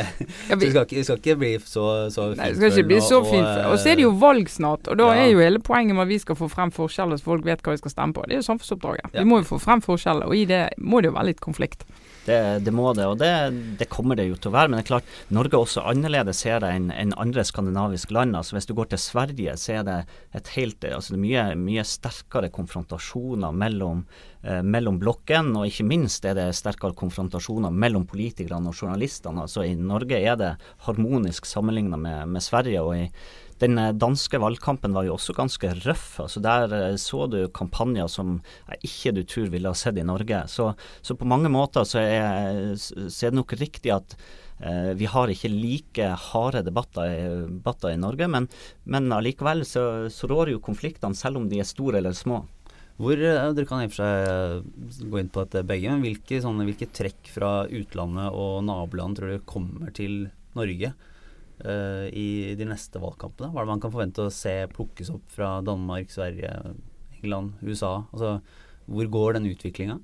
så 0.48 0.60
vi, 0.62 0.70
skal 0.72 0.88
ikke, 0.88 0.96
vi 0.96 1.04
skal 1.10 1.20
ikke 1.20 1.38
bli 1.42 1.52
så, 1.66 1.86
så 2.14 2.30
Nei, 2.40 2.54
vi 2.54 2.62
skal 2.62 2.72
ikke 2.72 2.88
bli 2.94 3.02
så 3.04 3.22
fint. 3.28 3.44
Og, 3.44 3.74
og 3.74 3.82
så 3.84 3.92
er 3.92 4.00
det 4.00 4.08
jo 4.08 4.16
valg 4.24 4.52
snart, 4.54 4.88
og 4.88 5.02
da 5.02 5.12
ja. 5.12 5.26
er 5.26 5.34
jo 5.34 5.44
hele 5.44 5.60
poenget 5.60 6.00
med 6.00 6.08
at 6.08 6.14
vi 6.14 6.22
skal 6.24 6.40
få 6.40 6.48
frem 6.54 6.72
forskjeller 6.76 7.20
så 7.20 7.28
folk 7.28 7.48
vet 7.48 7.64
hva 7.66 7.76
vi 7.76 7.84
skal 7.84 7.98
stemme 7.98 8.16
på. 8.16 8.24
Det 8.24 8.38
er 8.38 8.44
jo 8.44 8.50
samfunnsoppdraget. 8.54 9.12
Ja. 9.12 9.20
Vi 9.20 9.28
må 9.34 9.42
jo 9.44 9.52
få 9.52 9.60
frem 9.68 9.84
forskjeller, 9.84 10.32
og 10.32 10.40
i 10.40 10.48
det 10.48 10.64
må 10.80 11.04
det 11.04 11.12
jo 11.12 11.18
være 11.20 11.34
litt 11.34 11.44
konflikt. 11.44 11.84
Det, 12.28 12.60
det, 12.60 12.74
må 12.76 12.90
det, 12.92 13.06
og 13.08 13.22
det, 13.22 13.30
det, 13.80 13.88
kommer 13.88 14.18
det 14.20 14.26
jo 14.28 14.36
til 14.36 14.52
å 14.52 14.58
være. 14.58 14.68
Men 14.68 14.82
det 14.82 14.84
er 14.84 14.90
klart, 14.90 15.12
Norge 15.32 15.56
er 15.56 15.62
også 15.62 15.86
annerledes 15.88 16.42
ser 16.44 16.60
det 16.60 16.74
enn 16.76 16.90
en 16.92 17.14
andre 17.16 17.46
skandinaviske 17.48 18.12
land. 18.12 18.36
Altså 18.36 18.58
Hvis 18.58 18.68
du 18.68 18.74
går 18.76 18.90
til 18.92 19.00
Sverige, 19.00 19.56
så 19.56 19.78
er 19.78 19.87
det 19.88 19.97
et 20.38 20.52
helt, 20.56 20.84
altså 20.84 21.15
det 21.15 21.21
mye, 21.23 21.45
mye 21.60 21.86
sterkere 21.88 22.52
konfrontasjoner 22.54 23.56
mellom, 23.56 24.04
eh, 24.43 24.62
mellom 24.62 25.00
blokkene. 25.02 25.56
Og 25.58 25.71
ikke 25.71 25.88
minst 25.88 26.28
er 26.28 26.38
det 26.38 26.50
sterkere 26.58 26.97
konfrontasjoner 26.97 27.73
mellom 27.73 28.06
politikerne 28.10 28.69
og 28.69 28.78
journalistene. 28.78 29.47
Altså 29.47 29.65
I 29.65 29.76
Norge 29.80 30.19
er 30.19 30.38
det 30.39 30.54
harmonisk 30.88 31.50
sammenlignet 31.50 32.00
med, 32.00 32.28
med 32.36 32.45
Sverige. 32.45 32.84
og 32.84 32.95
i 32.97 33.10
den 33.62 33.78
eh, 33.82 33.93
danske 33.96 34.39
valgkampen 34.41 34.96
var 34.96 35.08
jo 35.08 35.15
også 35.17 35.36
ganske 35.38 35.72
røff. 35.84 36.20
altså 36.24 36.41
Der 36.43 36.74
eh, 36.76 36.98
så 37.02 37.28
du 37.30 37.39
kampanjer 37.50 38.10
som 38.12 38.39
jeg 38.72 38.91
ikke 38.91 39.15
du 39.17 39.24
tror 39.24 39.54
ville 39.54 39.72
ha 39.72 39.78
sett 39.78 39.98
i 39.98 40.06
Norge. 40.08 40.43
Så, 40.52 40.74
så 41.02 41.17
på 41.17 41.28
mange 41.30 41.52
måter 41.54 41.88
så 41.88 42.04
er, 42.04 42.76
så 42.78 43.10
er 43.10 43.32
det 43.34 43.39
nok 43.39 43.56
riktig 43.60 43.93
at 43.96 44.17
eh, 44.60 44.93
vi 44.98 45.10
har 45.10 45.32
ikke 45.34 45.54
like 45.54 46.12
harde 46.32 46.63
debatter, 46.67 47.48
debatter 47.48 47.96
i 47.96 48.02
Norge, 48.02 48.30
men, 48.30 48.50
men 48.86 49.10
allikevel 49.13 49.65
så, 49.65 50.08
så 50.13 50.30
rår 50.30 50.54
jo 50.56 50.63
konfliktene 50.63 51.17
selv 51.17 51.41
om 51.41 51.50
de 51.50 51.62
er 51.62 51.67
store 51.67 52.02
eller 52.02 52.17
små. 52.17 52.43
Hvor, 52.98 53.13
eh, 53.13 53.52
Dere 53.54 53.70
kan 53.70 53.84
i 53.84 53.89
og 53.89 53.93
for 53.93 54.02
seg 54.02 55.04
gå 55.10 55.20
inn 55.22 55.30
på 55.34 55.43
dette 55.46 55.65
begge, 55.70 55.91
men 55.91 56.06
hvilke, 56.06 56.41
sånne, 56.41 56.65
hvilke 56.65 56.89
trekk 56.89 57.30
fra 57.30 57.52
utlandet 57.70 58.34
og 58.34 58.63
naboland 58.65 59.20
tror 59.20 59.36
du 59.36 59.46
kommer 59.46 59.93
til 59.93 60.26
Norge? 60.58 60.96
Uh, 61.65 62.06
i 62.12 62.56
de 62.58 62.67
neste 62.70 63.02
valgkampene? 63.02 63.52
Hva 63.54 63.62
er 63.62 63.67
det 63.67 63.74
man 63.74 63.84
kan 63.84 63.93
forvente 63.93 64.28
å 64.28 64.34
se 64.34 64.60
plukkes 64.74 65.13
opp 65.13 65.26
fra 65.34 65.58
Danmark, 65.65 66.12
Sverige, 66.13 66.54
England, 67.22 67.58
USA? 67.63 67.96
Altså, 68.12 68.38
hvor 68.88 69.12
går 69.12 69.38
den 69.38 69.50
utviklinga? 69.52 70.00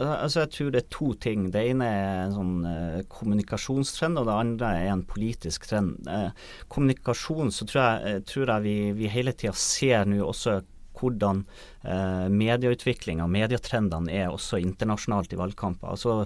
Altså, 0.00 0.40
jeg 0.40 0.50
tror 0.54 0.70
det 0.72 0.80
er 0.80 0.92
to 0.94 1.10
ting. 1.20 1.48
Det 1.52 1.62
ene 1.68 1.86
er 1.86 2.20
en 2.22 2.34
sånn 2.34 2.52
eh, 2.66 3.00
kommunikasjonstrend, 3.12 4.18
og 4.18 4.28
det 4.28 4.36
andre 4.38 4.70
er 4.80 4.90
en 4.94 5.04
politisk 5.06 5.66
trend. 5.68 6.08
Eh, 6.08 6.30
kommunikasjon 6.72 7.52
så 7.52 7.66
tror 7.68 7.82
jeg, 7.82 8.22
tror 8.30 8.54
jeg 8.54 8.64
vi, 8.64 8.76
vi, 9.02 9.10
hele 9.12 9.34
tida 9.36 9.52
ser 9.58 10.08
nå 10.08 10.22
også 10.24 10.62
hvordan 11.02 11.42
eh, 11.82 12.28
medieutviklinga, 12.32 13.26
medietrendene, 13.30 14.12
er 14.22 14.30
også 14.32 14.60
internasjonalt 14.62 15.34
i 15.34 15.40
valgkamper. 15.40 15.90
Altså, 15.92 16.16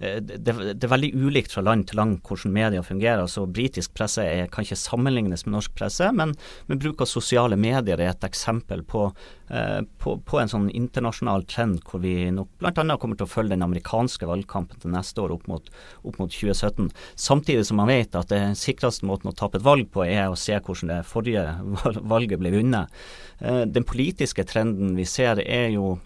eh, 0.00 0.18
det, 0.24 0.40
det, 0.48 0.80
er 0.80 0.94
veldig 0.94 1.12
ulikt 1.14 1.54
fra 1.54 1.64
land 1.66 1.86
til 1.90 2.00
land 2.00 2.18
hvordan 2.26 2.56
media 2.56 2.82
fungerer. 2.86 3.24
altså 3.26 3.46
Britisk 3.46 3.94
presse 3.98 4.24
er, 4.24 4.48
kan 4.52 4.66
ikke 4.66 4.80
sammenlignes 4.80 5.46
med 5.46 5.56
norsk 5.58 5.76
presse, 5.78 6.10
men, 6.16 6.34
men 6.68 6.82
bruk 6.82 7.04
av 7.04 7.10
sosiale 7.10 7.58
medier 7.60 8.00
er 8.00 8.14
et 8.14 8.28
eksempel 8.28 8.84
på, 8.88 9.10
på, 9.52 10.14
på, 10.24 10.38
en 10.40 10.48
sånn 10.48 10.68
internasjonal 10.72 11.42
trend 11.44 11.82
hvor 11.84 12.00
vi 12.00 12.30
nok 12.32 12.48
bl.a. 12.62 12.96
kommer 12.96 13.18
til 13.20 13.26
å 13.26 13.28
følge 13.28 13.52
den 13.52 13.64
amerikanske 13.66 14.24
valgkampen 14.28 14.80
til 14.80 14.94
neste 14.94 15.20
år 15.20 15.34
opp 15.34 15.44
mot, 15.50 15.66
opp 16.08 16.16
mot 16.22 16.32
2017. 16.32 16.88
Samtidig 17.20 17.66
som 17.68 17.76
man 17.82 17.90
vet 17.92 18.16
at 18.16 18.32
den 18.32 18.56
sikreste 18.56 19.04
måten 19.08 19.28
å 19.28 19.34
tape 19.36 19.60
et 19.60 19.66
valg 19.66 19.90
på, 19.92 20.06
er 20.06 20.30
å 20.30 20.38
se 20.40 20.56
hvordan 20.56 20.94
det 20.94 21.02
forrige 21.10 21.44
valget 22.14 22.40
ble 22.40 22.54
vunnet. 22.56 23.02
Eh, 23.40 23.64
den 23.68 23.84
politiske 23.88 24.46
trenden 24.48 24.96
vi 24.96 25.04
ser, 25.08 25.42
er 25.44 25.68
jo 25.74 25.98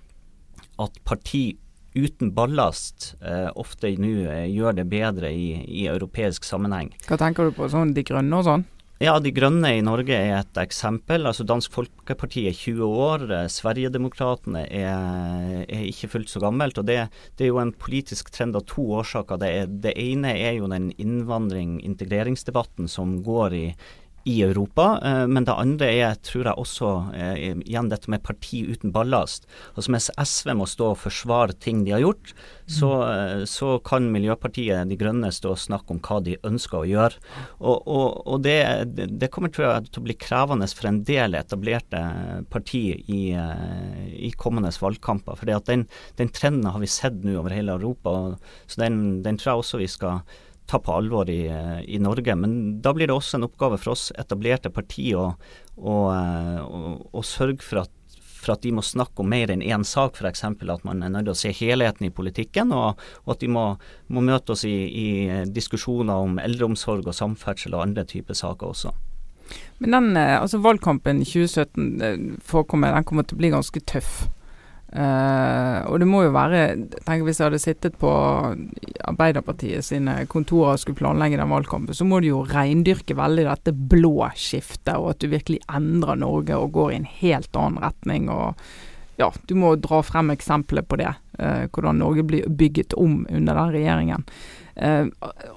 at 0.82 0.98
parti 1.08 1.56
uten 1.96 2.32
ballast 2.36 3.14
eh, 3.24 3.48
ofte 3.56 3.94
nå 4.00 4.12
eh, 4.28 4.46
gjør 4.52 4.76
det 4.80 4.86
bedre 4.90 5.32
i, 5.32 5.48
i, 5.64 5.86
europeisk 5.88 6.44
sammenheng. 6.44 6.92
Hva 7.08 7.18
tenker 7.20 7.48
du 7.48 7.56
på, 7.56 7.68
sånn 7.72 7.94
De 7.96 8.04
Grønne 8.06 8.40
og 8.40 8.48
sånn? 8.48 8.66
Ja, 8.96 9.18
De 9.20 9.28
Grønne 9.28 9.74
i 9.76 9.82
Norge 9.84 10.16
er 10.16 10.38
et 10.38 10.58
eksempel. 10.62 11.26
Altså 11.28 11.44
Dansk 11.44 11.74
Folkeparti 11.74 12.46
er 12.48 12.54
20 12.56 12.94
år. 12.96 13.24
Eh, 13.28 13.48
Sverigedemokraterna 13.52 14.62
er, 14.72 15.66
er, 15.66 15.82
ikke 15.90 16.08
fullt 16.14 16.32
så 16.32 16.40
gammelt. 16.40 16.78
og 16.80 16.86
det, 16.88 17.10
det, 17.36 17.44
er 17.44 17.50
jo 17.50 17.60
en 17.60 17.74
politisk 17.76 18.32
trend 18.32 18.56
av 18.56 18.64
to 18.64 18.86
årsaker. 18.96 19.36
Det, 19.42 19.50
det 19.84 19.92
ene 20.00 20.32
er 20.32 20.56
jo 20.56 20.70
den 20.72 20.88
innvandring-integreringsdebatten 20.96 22.88
som 22.88 23.18
går 23.26 23.58
i, 23.58 23.66
i 24.26 24.42
Europa. 24.42 25.00
Eh, 25.04 25.26
men 25.26 25.44
det 25.46 25.54
andre 25.54 25.88
er, 25.94 26.16
tror 26.26 26.48
jeg 26.48 26.58
også, 26.58 26.88
eh, 27.14 27.36
igjen 27.62 27.90
dette 27.92 28.10
med 28.10 28.24
parti 28.26 28.64
uten 28.66 28.90
ballast. 28.90 29.46
Altså 29.76 29.92
Mens 29.94 30.08
SV 30.18 30.50
må 30.58 30.66
stå 30.66 30.88
og 30.92 30.98
forsvare 30.98 31.54
ting 31.62 31.84
de 31.86 31.94
har 31.94 32.02
gjort, 32.02 32.32
så, 32.66 32.90
eh, 33.06 33.44
så 33.46 33.78
kan 33.86 34.10
Miljøpartiet 34.10 34.88
De 34.90 34.98
Grønne 34.98 35.30
stå 35.30 35.52
og 35.54 35.62
snakke 35.62 35.94
om 35.94 36.00
hva 36.02 36.18
de 36.26 36.34
ønsker 36.42 36.80
å 36.80 36.88
gjøre. 36.90 37.22
Og, 37.60 37.86
og, 37.86 38.26
og 38.26 38.42
det, 38.42 38.58
det, 38.96 39.30
kommer 39.30 39.54
tror 39.54 39.68
jeg, 39.68 39.92
til 39.92 40.02
å 40.02 40.06
bli 40.08 40.18
krevende 40.18 40.66
for 40.66 40.90
en 40.90 41.04
del 41.06 41.38
etablerte 41.38 42.02
parti 42.50 42.82
i, 43.06 43.30
i 43.30 44.32
kommende 44.34 44.74
valgkamper. 44.74 45.38
For 45.38 45.46
den, 45.70 45.86
den, 46.18 46.34
trenden 46.34 46.66
har 46.66 46.82
vi 46.82 46.90
sett 46.90 47.22
nå 47.22 47.38
over 47.38 47.54
hele 47.54 47.78
Europa, 47.78 48.34
så 48.66 48.82
den, 48.82 49.22
den 49.22 49.38
tror 49.38 49.52
jeg 49.52 49.62
også 49.62 49.80
vi 49.84 49.86
skal 49.86 50.26
ta 50.66 50.80
på 50.82 50.92
alvor 50.92 51.30
i, 51.30 51.46
i, 51.86 51.98
Norge. 52.02 52.34
Men 52.36 52.80
da 52.82 52.92
blir 52.94 53.10
det 53.10 53.16
også 53.16 53.38
en 53.38 53.46
oppgave 53.46 53.78
for 53.80 53.94
oss 53.94 54.10
etablerte 54.18 54.72
partier 54.74 55.20
å, 55.20 55.28
å, 55.76 55.96
å, 57.12 57.24
sørge 57.24 57.62
for 57.64 57.84
at, 57.84 57.92
for 58.26 58.56
at, 58.56 58.62
de 58.64 58.74
må 58.74 58.84
snakke 58.84 59.22
om 59.22 59.30
mer 59.30 59.52
enn 59.54 59.64
én 59.64 59.86
sak, 59.86 60.18
f.eks. 60.18 60.44
at 60.46 60.86
man 60.86 61.02
er 61.02 61.12
nødt 61.14 61.28
til 61.28 61.34
å 61.34 61.38
se 61.38 61.54
helheten 61.54 62.08
i 62.08 62.14
politikken, 62.14 62.74
og, 62.74 63.02
og 63.24 63.36
at 63.36 63.42
de 63.44 63.50
må, 63.52 63.66
må 64.12 64.24
møte 64.26 64.56
oss 64.56 64.66
i, 64.68 64.76
i, 64.86 65.08
diskusjoner 65.46 66.26
om 66.28 66.40
eldreomsorg 66.42 67.06
og 67.06 67.16
samferdsel 67.16 67.76
og 67.76 67.86
andre 67.88 68.06
typer 68.08 68.38
saker 68.38 68.74
også. 68.74 68.94
Men 69.78 69.92
den, 69.94 70.16
eh, 70.18 70.40
altså 70.40 70.58
Valgkampen 70.58 71.20
2017 71.22 72.00
eh, 72.02 72.16
den 72.16 73.04
kommer 73.06 73.22
til 73.22 73.36
å 73.36 73.42
bli 73.44 73.52
ganske 73.54 73.82
tøff. 73.86 74.24
Uh, 74.96 75.84
og 75.90 76.00
det 76.00 76.06
må 76.08 76.22
jo 76.24 76.30
være 76.32 76.60
tenk 77.04 77.26
Hvis 77.26 77.36
jeg 77.36 77.50
hadde 77.50 77.58
sittet 77.60 77.98
på 78.00 78.08
Arbeiderpartiet 79.04 79.84
sine 79.84 80.14
kontorer 80.32 80.78
og 80.78 80.80
skulle 80.80 80.96
planlegge 80.96 81.36
den 81.36 81.52
valgkampen, 81.52 81.92
så 81.92 82.06
må 82.08 82.22
du 82.22 82.30
jo 82.30 82.44
reindyrke 82.48 83.16
veldig 83.18 83.44
dette 83.50 83.74
blå 83.76 84.30
skiftet, 84.32 84.94
og 84.96 85.10
at 85.12 85.20
du 85.20 85.28
virkelig 85.34 85.60
endrer 85.68 86.16
Norge 86.16 86.56
og 86.56 86.72
går 86.78 86.92
i 86.92 87.00
en 87.02 87.10
helt 87.20 87.60
annen 87.60 87.82
retning. 87.84 88.30
og 88.32 88.56
ja, 89.16 89.32
Du 89.48 89.54
må 89.56 89.74
dra 89.80 90.02
frem 90.04 90.30
eksempler 90.34 90.84
på 90.84 90.98
det, 91.00 91.14
Eh, 91.38 91.68
hvordan 91.72 91.98
Norge 91.98 92.22
blir 92.22 92.48
bygget 92.48 92.92
om 92.92 93.26
under 93.30 93.54
den 93.54 93.72
regjeringen. 93.72 94.24
Eh, 94.74 95.06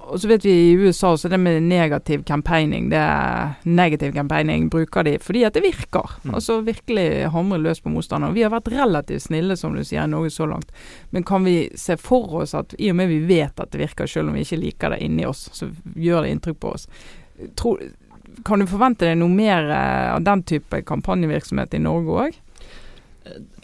og 0.08 0.20
så 0.20 0.28
vet 0.28 0.44
vi 0.44 0.50
i 0.52 0.72
USA 0.72 1.16
så 1.16 1.28
det 1.28 1.38
med 1.40 1.62
negativ 1.62 2.22
campaigning 2.24 2.88
det 2.88 2.96
er 2.96 3.54
Negativ 3.64 4.12
campaigning 4.12 4.68
bruker 4.72 5.04
de 5.04 5.18
fordi 5.18 5.44
at 5.44 5.54
det 5.56 5.62
virker. 5.64 6.10
Mm. 6.24 6.34
Altså 6.34 6.60
virkelig 6.60 7.30
hamre 7.32 7.58
løs 7.58 7.80
på 7.80 7.92
motstanderen. 7.92 8.34
Vi 8.34 8.42
har 8.44 8.52
vært 8.52 8.68
relativt 8.72 9.22
snille, 9.22 9.56
som 9.56 9.76
du 9.76 9.84
sier, 9.84 10.04
i 10.04 10.10
Norge 10.10 10.30
så 10.30 10.46
langt. 10.46 10.72
Men 11.10 11.24
kan 11.24 11.44
vi 11.44 11.70
se 11.76 11.96
for 11.96 12.42
oss 12.42 12.54
at 12.54 12.74
i 12.78 12.90
og 12.90 12.96
med 13.00 13.08
vi 13.08 13.22
vet 13.24 13.60
at 13.60 13.72
det 13.72 13.80
virker, 13.80 14.06
selv 14.06 14.28
om 14.28 14.36
vi 14.36 14.44
ikke 14.44 14.60
liker 14.60 14.92
det 14.92 15.00
inni 15.04 15.24
oss, 15.26 15.48
så 15.52 15.70
gjør 15.96 16.24
det 16.26 16.36
inntrykk 16.36 16.60
på 16.60 16.74
oss. 16.76 16.88
Tror, 17.56 17.80
kan 18.44 18.60
du 18.60 18.68
forvente 18.68 19.08
deg 19.08 19.16
noe 19.20 19.32
mer 19.32 19.68
uh, 19.72 20.14
av 20.16 20.24
den 20.28 20.44
type 20.44 20.82
kampanjevirksomhet 20.84 21.74
i 21.76 21.82
Norge 21.82 22.24
òg? 22.26 22.40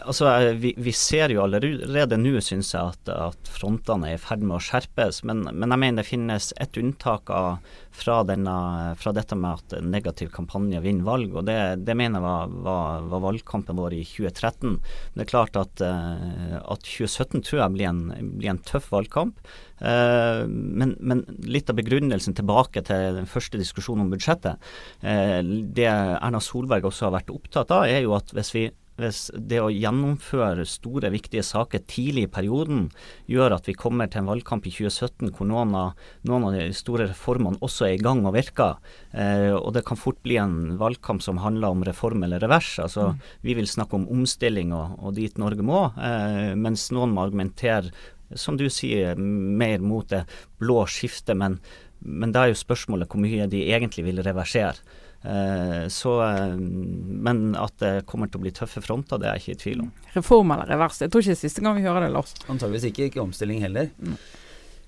Altså, 0.05 0.27
eh, 0.29 0.53
vi, 0.59 0.71
vi, 0.77 0.93
ser 0.95 1.33
jo 1.33 1.41
allerede 1.43 2.19
nå, 2.19 2.37
syns 2.43 2.73
jeg, 2.73 2.93
at, 2.93 3.11
at, 3.11 3.51
frontene 3.51 4.11
er 4.11 4.17
i 4.17 4.21
ferd 4.21 4.45
med 4.45 4.57
å 4.57 4.63
skjerpes. 4.63 5.23
Men, 5.27 5.43
men, 5.49 5.73
jeg 5.73 5.81
mener 5.83 6.01
det 6.01 6.07
finnes 6.09 6.49
et 6.61 6.79
unntak 6.79 7.31
av, 7.33 7.59
fra, 7.97 8.19
denne, 8.27 8.55
fra, 9.01 9.13
dette 9.17 9.37
med 9.39 9.57
at 9.57 9.77
negativ 9.83 10.31
kampanje 10.35 10.81
vinner 10.83 11.07
valg. 11.07 11.35
og 11.35 11.47
Det, 11.49 11.57
det 11.87 11.97
mener 11.97 12.21
jeg 12.21 12.27
var, 12.27 12.57
var, 12.67 13.07
var, 13.11 13.23
valgkampen 13.27 13.79
vår 13.81 13.97
i 13.97 14.03
2013. 14.07 14.77
Men 14.77 15.21
det 15.21 15.27
er 15.27 15.33
klart 15.33 15.59
at, 15.59 15.85
eh, 15.85 16.57
at 16.61 16.85
2017 16.85 17.45
tror 17.47 17.63
jeg 17.63 17.77
blir 17.77 17.89
en, 17.91 18.03
blir 18.37 18.53
en 18.53 18.65
tøff 18.67 18.91
valgkamp. 18.93 19.41
Uh, 19.77 20.47
men, 20.49 20.95
men, 20.97 21.19
litt 21.45 21.69
av 21.69 21.77
begrunnelsen 21.77 22.33
tilbake 22.33 22.81
til 22.87 23.19
den 23.19 23.27
første 23.29 23.59
diskusjonen 23.61 24.07
om 24.07 24.09
budsjettet. 24.09 24.57
Uh, 25.03 25.37
det 25.45 25.85
Erna 25.85 26.41
Solberg 26.41 26.87
også 26.89 27.07
har 27.07 27.19
vært 27.19 27.29
opptatt 27.33 27.73
av, 27.75 27.85
er 27.85 28.01
jo 28.01 28.15
at 28.17 28.33
hvis 28.33 28.53
vi 28.55 28.63
hvis 28.97 29.27
det 29.33 29.59
å 29.61 29.69
gjennomføre 29.71 30.65
store, 30.67 31.11
viktige 31.13 31.43
saker 31.45 31.83
tidlig 31.89 32.25
i 32.25 32.31
perioden 32.33 32.87
gjør 33.29 33.57
at 33.57 33.69
vi 33.69 33.75
kommer 33.77 34.09
til 34.09 34.23
en 34.23 34.31
valgkamp 34.31 34.65
i 34.65 34.73
2017 34.73 35.31
hvor 35.37 35.49
noen 35.49 35.75
av, 35.77 36.03
noen 36.27 36.47
av 36.49 36.57
de 36.57 36.65
store 36.75 37.09
reformene 37.11 37.61
også 37.65 37.87
er 37.87 37.95
i 37.97 38.01
gang 38.01 38.23
og 38.25 38.35
virker, 38.37 38.81
eh, 39.13 39.53
og 39.53 39.71
det 39.77 39.85
kan 39.87 39.99
fort 39.99 40.19
bli 40.25 40.39
en 40.41 40.77
valgkamp 40.81 41.23
som 41.25 41.41
handler 41.43 41.75
om 41.75 41.85
reform 41.87 42.25
eller 42.25 42.41
revers. 42.43 42.73
Altså, 42.83 43.11
mm. 43.13 43.25
Vi 43.45 43.57
vil 43.61 43.69
snakke 43.69 43.99
om 43.99 44.07
omstilling 44.17 44.73
og, 44.75 44.97
og 44.97 45.17
dit 45.17 45.37
Norge 45.41 45.65
må, 45.65 45.87
eh, 46.01 46.53
mens 46.57 46.89
noen 46.95 47.13
må 47.13 47.27
argumentere, 47.27 47.93
som 48.35 48.57
du 48.59 48.65
sier, 48.73 49.15
mer 49.17 49.79
mot 49.79 50.07
det 50.09 50.25
blå 50.59 50.81
skiftet. 50.89 51.37
Men, 51.39 51.61
men 52.01 52.33
da 52.35 52.43
er 52.43 52.51
jo 52.51 52.63
spørsmålet 52.65 53.07
hvor 53.11 53.21
mye 53.23 53.47
de 53.51 53.67
egentlig 53.69 54.09
vil 54.09 54.25
reversere. 54.25 54.75
Eh, 55.23 55.87
så, 55.91 56.13
eh, 56.23 56.57
men 56.57 57.55
at 57.57 57.77
det 57.81 58.05
kommer 58.09 58.29
til 58.29 58.39
å 58.39 58.45
bli 58.45 58.53
tøffe 58.55 58.83
fronter, 58.85 59.19
det 59.19 59.29
er 59.29 59.37
jeg 59.37 59.43
ikke 59.43 59.55
i 59.55 59.61
tvil 59.63 59.85
om. 59.87 59.93
Reform 60.15 60.53
eller 60.55 60.69
revers? 60.69 61.01
Jeg 61.01 61.11
tror 61.11 61.23
ikke 61.23 61.33
det 61.33 61.39
er 61.39 61.45
siste 61.45 61.63
gang 61.65 61.79
vi 61.79 61.87
hører 61.87 62.05
det, 62.05 62.11
Lars. 62.13 62.35
Antageligvis 62.47 62.89
ikke. 62.91 63.09
Ikke 63.09 63.23
omstilling 63.23 63.63
heller. 63.65 63.89
Mm. 63.97 64.17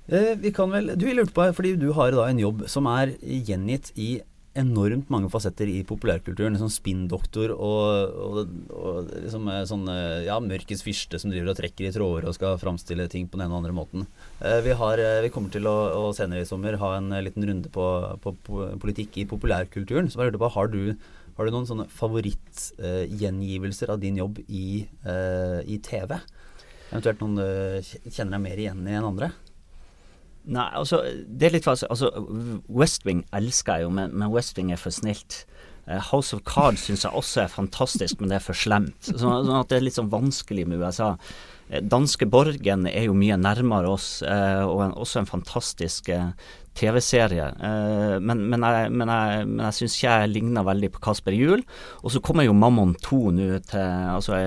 Eh, 0.09 0.33
vi 0.41 0.53
kan 0.55 0.71
vel, 0.73 0.93
du 0.97 1.07
lurte 1.13 1.35
på, 1.35 1.45
fordi 1.57 1.75
du 1.81 1.91
har 1.97 2.13
da 2.15 2.29
en 2.29 2.41
jobb 2.41 2.65
som 2.71 2.87
er 2.89 3.13
gjengitt 3.21 3.91
i 3.99 4.11
enormt 4.57 5.09
mange 5.13 5.29
fasetter 5.31 5.69
i 5.69 5.83
populærkulturen. 5.87 6.57
Sånn 6.59 6.71
spinndoktor 6.73 7.53
og, 7.53 8.15
og, 8.25 8.53
og 8.73 9.11
liksom 9.11 9.49
sånne 9.69 9.95
ja, 10.25 10.39
mørkets 10.41 10.83
fyrste 10.85 11.19
som 11.21 11.31
driver 11.33 11.51
og 11.53 11.59
trekker 11.59 11.87
i 11.87 11.93
tråder 11.93 12.27
og 12.29 12.35
skal 12.37 12.57
framstille 12.61 13.05
ting 13.11 13.27
på 13.29 13.37
den 13.37 13.45
ene 13.45 13.53
og 13.55 13.61
andre 13.61 13.75
måten. 13.77 14.07
Eh, 14.41 14.59
vi, 14.65 14.73
har, 14.79 15.01
eh, 15.03 15.21
vi 15.25 15.31
kommer 15.33 15.53
til 15.53 15.69
å, 15.69 15.77
å, 15.99 16.01
senere 16.17 16.43
i 16.43 16.49
sommer 16.49 16.79
ha 16.81 16.95
en 16.97 17.13
liten 17.25 17.45
runde 17.45 17.69
på, 17.73 17.85
på, 18.23 18.29
på 18.45 18.53
politikk 18.81 19.21
i 19.21 19.27
populærkulturen. 19.29 20.09
Så 20.09 20.19
jeg 20.19 20.31
lurte 20.31 20.41
på, 20.41 20.53
har 20.57 20.67
du, 20.73 20.81
har 21.37 21.43
du 21.45 21.51
noen 21.55 21.69
sånne 21.69 21.89
favorittgjengivelser 21.93 23.87
uh, 23.91 23.93
av 23.95 24.01
din 24.01 24.17
jobb 24.19 24.41
i, 24.47 24.85
uh, 25.05 25.59
i 25.63 25.77
TV? 25.85 26.17
Eventuelt 26.89 27.21
noen 27.21 27.37
du 27.37 27.45
kjenner 28.09 28.33
deg 28.39 28.43
mer 28.47 28.57
igjen 28.65 28.87
i 28.87 28.97
enn 28.97 29.11
andre? 29.13 29.29
Nei, 30.49 30.65
altså 30.79 31.03
det 31.27 31.49
er 31.49 31.55
litt 31.57 31.67
altså, 31.69 32.09
West 32.73 33.05
Wing 33.05 33.21
elsker 33.35 33.79
jeg 33.79 33.87
jo, 33.87 33.91
men, 33.93 34.15
men 34.17 34.31
West 34.33 34.57
Wing 34.57 34.71
er 34.73 34.81
for 34.81 34.93
snilt. 34.95 35.43
Uh, 35.85 35.99
House 36.11 36.35
of 36.35 36.41
Cards 36.47 36.87
syns 36.87 37.05
jeg 37.05 37.13
også 37.17 37.43
er 37.43 37.53
fantastisk, 37.53 38.19
men 38.19 38.33
det 38.33 38.39
er 38.39 38.45
for 38.45 38.57
slemt. 38.57 38.97
Sånn, 39.05 39.21
sånn 39.21 39.55
at 39.59 39.69
det 39.69 39.79
er 39.79 39.85
litt 39.85 39.99
sånn 39.99 40.11
vanskelig 40.13 40.65
med 40.69 40.81
USA. 40.81 41.15
Uh, 41.69 41.79
Danske 41.85 42.27
Borgen 42.29 42.87
er 42.89 43.07
jo 43.07 43.17
mye 43.17 43.37
nærmere 43.39 43.93
oss, 43.93 44.09
uh, 44.25 44.65
og 44.67 44.83
en, 44.87 44.97
også 44.97 45.23
en 45.23 45.29
fantastisk 45.29 46.11
TV-serie. 46.79 47.45
Eh, 47.59 48.15
men, 48.23 48.43
men, 48.49 48.63
jeg, 48.63 48.91
men 48.93 49.11
jeg, 49.11 49.45
men 49.49 49.63
jeg 49.67 49.77
syns 49.79 49.95
ikke 49.97 50.15
jeg 50.21 50.31
ligner 50.31 50.67
veldig 50.67 50.91
på 50.95 51.01
Kasper 51.03 51.35
Juel. 51.35 51.63
Og 52.03 52.13
så 52.13 52.21
kommer 52.23 52.47
jo 52.47 52.55
Mammon 52.57 52.93
2 53.03 53.19
nå 53.35 53.47
til 53.69 53.85
altså, 54.13 54.39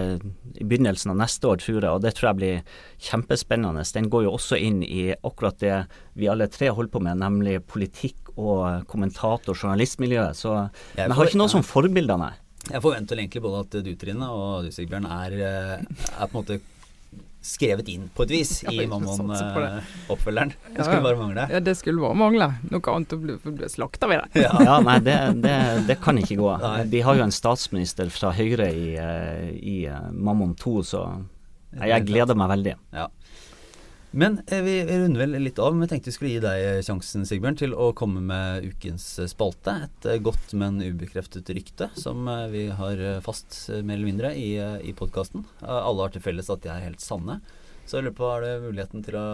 i 0.56 0.66
begynnelsen 0.66 1.12
av 1.14 1.20
neste 1.20 1.50
år, 1.50 1.60
tror 1.62 1.80
jeg. 1.80 1.90
Og 1.90 2.02
det 2.04 2.14
tror 2.16 2.30
jeg 2.30 2.40
blir 2.40 2.76
kjempespennende. 3.08 3.84
Den 3.96 4.10
går 4.12 4.26
jo 4.26 4.36
også 4.36 4.60
inn 4.60 4.80
i 4.86 5.10
akkurat 5.14 5.60
det 5.62 5.76
vi 6.18 6.30
alle 6.30 6.48
tre 6.52 6.72
holder 6.72 6.92
på 6.92 7.02
med, 7.04 7.20
nemlig 7.22 7.58
politikk 7.68 8.32
og 8.36 8.86
kommentator- 8.90 9.52
og 9.52 9.58
journalistmiljøet. 9.58 10.38
Så 10.38 10.54
jeg, 10.56 11.04
jeg 11.04 11.18
har 11.18 11.28
ikke 11.28 11.42
noe 11.42 11.52
som 11.52 11.66
forbilder, 11.66 12.20
nei. 12.20 12.34
Jeg 12.70 12.78
forventer 12.78 13.18
egentlig 13.18 13.42
både 13.42 13.60
at 13.64 13.80
du 13.82 13.94
Trine 13.98 14.28
og 14.30 14.68
du 14.68 14.70
Sigbjørn 14.70 15.08
er, 15.10 15.32
eh, 15.34 15.72
er 15.82 16.28
på 16.30 16.30
en 16.30 16.36
måte 16.38 16.60
skrevet 17.42 17.88
inn 17.90 18.06
på 18.14 18.22
et 18.22 18.30
vis 18.30 18.52
i 18.70 18.86
Mammon-oppfølgeren. 18.86 20.52
Det. 20.54 20.76
det 20.76 20.86
skulle 20.86 21.02
bare 21.02 21.18
mangle. 21.18 21.46
Ja, 21.50 21.60
det 21.60 21.74
skulle 21.78 22.02
bare 22.04 22.18
mangle. 22.18 22.48
Noe 22.70 22.94
annet 22.94 23.14
å 23.16 23.18
bli, 23.18 23.36
bli 23.42 23.70
slakta 23.70 24.08
ved 24.10 24.22
det. 24.22 24.44
Ja. 24.44 24.52
ja, 24.68 24.78
nei, 24.84 24.98
det, 25.02 25.18
det, 25.42 25.56
det, 25.88 25.98
kan 26.02 26.18
ikke 26.22 26.38
gå. 26.38 26.52
Nei. 26.62 26.76
De 26.92 27.02
har 27.02 27.18
jo 27.18 27.26
en 27.26 27.34
statsminister 27.34 28.12
fra 28.14 28.30
Høyre 28.36 28.70
i, 28.70 28.94
eh, 28.94 29.48
i 29.58 29.76
eh, 29.90 30.08
Mammon 30.14 30.54
2, 30.58 30.76
så 30.86 31.04
jeg 31.72 32.06
gleder 32.06 32.36
meg 32.38 32.52
veldig. 32.52 32.76
Ja. 32.94 33.08
Men 34.12 34.42
eh, 34.46 34.60
vi, 34.60 34.74
runder 34.84 35.20
vel 35.20 35.36
litt 35.40 35.58
av. 35.58 35.72
Men 35.74 35.86
jeg 35.86 35.94
tenkte 35.94 36.10
vi 36.10 36.16
skulle 36.16 36.32
gi 36.34 36.42
deg 36.44 36.84
sjansen 36.86 37.24
Sigbjørn, 37.28 37.58
til 37.62 37.72
å 37.72 37.90
komme 37.96 38.20
med 38.24 38.66
ukens 38.68 39.06
eh, 39.22 39.30
spalte. 39.30 39.74
Et 39.86 40.08
eh, 40.08 40.20
godt, 40.22 40.52
men 40.58 40.82
ubekreftet 40.84 41.48
rykte 41.56 41.88
som 41.98 42.28
vi 42.52 42.66
har 42.76 43.02
fast, 43.24 43.56
mer 43.72 43.96
eller 43.96 44.10
mindre, 44.10 44.34
i, 44.36 44.54
i 44.60 44.94
podkasten. 44.96 45.46
Alle 45.64 46.04
har 46.04 46.12
til 46.12 46.24
felles 46.24 46.52
at 46.52 46.64
de 46.64 46.72
er 46.72 46.84
helt 46.90 47.02
sanne. 47.04 47.40
Så 47.86 47.98
jeg 47.98 48.06
lurer 48.06 48.18
på, 48.18 48.28
har 48.28 48.44
du 48.44 48.66
muligheten 48.68 49.02
til 49.04 49.16
å, 49.18 49.28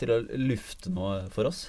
til 0.00 0.14
å 0.14 0.20
lufte 0.38 0.92
noe 0.94 1.24
for 1.34 1.50
oss? 1.50 1.66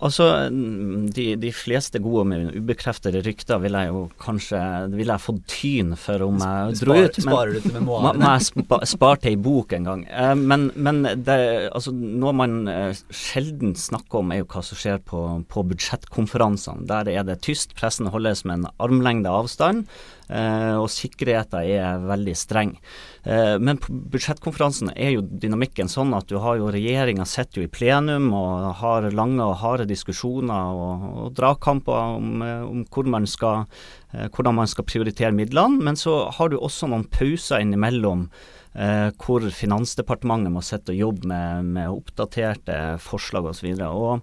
Altså, 0.00 0.26
de, 0.50 1.24
de, 1.40 1.50
fleste 1.54 2.00
gode 2.02 2.24
med 2.28 2.54
ubekreftede 2.56 3.22
rykter 3.24 3.60
vil 3.62 3.76
jeg 3.78 3.90
jo 3.92 4.02
kanskje 4.20 4.60
Ville 4.92 5.14
jeg 5.14 5.24
fått 5.24 5.40
tyn 5.50 5.94
for 6.00 6.24
om 6.26 6.40
jeg 6.42 6.78
dro 6.80 6.96
ut. 6.96 7.18
Men 7.20 7.26
sparer 7.26 7.54
du 7.54 7.60
til 7.64 7.76
memoarene? 7.78 8.20
Må 8.20 8.32
jeg 8.34 8.46
spa, 8.48 8.80
sparte 8.88 9.30
ei 9.30 9.38
bok 9.40 9.74
en 9.76 9.88
gang. 9.88 10.04
Eh, 10.10 10.34
men, 10.36 10.68
men 10.74 11.02
det, 11.24 11.38
altså, 11.70 11.94
noe 11.94 12.34
man 12.36 12.60
eh, 12.70 12.92
sjelden 13.14 13.76
snakker 13.78 14.22
om, 14.22 14.32
er 14.34 14.42
jo 14.42 14.50
hva 14.52 14.64
som 14.66 14.80
skjer 14.80 15.00
på, 15.06 15.24
på 15.50 15.66
budsjettkonferansene. 15.72 16.88
Der 16.90 17.12
er 17.12 17.28
det 17.28 17.40
tyst. 17.46 17.76
Pressen 17.78 18.10
holdes 18.12 18.44
med 18.48 18.60
en 18.60 18.72
armlengde 18.82 19.32
avstand. 19.32 19.86
Eh, 20.30 20.76
og 20.78 20.86
sikkerheten 20.92 21.64
er 21.66 22.04
veldig 22.06 22.34
streng. 22.38 22.76
Eh, 23.24 23.56
men 23.58 23.80
på 23.82 23.96
budsjettkonferansen 24.12 24.92
er 24.94 25.16
jo 25.16 25.24
dynamikken 25.26 25.90
sånn 25.90 26.14
at 26.14 26.28
du 26.30 26.36
har 26.38 26.60
jo 26.60 26.70
regjeringa 26.70 27.26
sitter 27.26 27.60
jo 27.60 27.66
i 27.66 27.72
plenum 27.72 28.28
og 28.36 28.68
har 28.78 29.08
lange 29.10 29.42
og 29.42 29.58
harde 29.64 29.88
diskusjoner 29.90 30.78
og, 30.78 31.08
og 31.24 31.34
dragkamper 31.38 32.16
om, 32.20 32.30
eh, 32.46 32.62
om 32.62 32.86
hvor 32.86 33.10
man 33.10 33.26
skal, 33.30 33.66
hvordan 34.10 34.56
man 34.62 34.70
skal 34.70 34.86
prioritere 34.86 35.34
midlene. 35.34 35.82
Men 35.82 35.98
så 35.98 36.22
har 36.36 36.50
du 36.50 36.58
også 36.60 36.90
noen 36.90 37.08
pauser 37.10 37.64
innimellom. 37.64 38.28
Eh, 38.70 39.08
hvor 39.18 39.42
Finansdepartementet 39.50 40.54
må 40.54 40.62
sitte 40.62 40.94
og 40.94 41.00
jobbe 41.00 41.26
med, 41.26 41.72
med 41.74 41.90
oppdaterte 41.90 43.00
forslag 43.02 43.48
osv. 43.50 43.72
Og, 43.88 44.22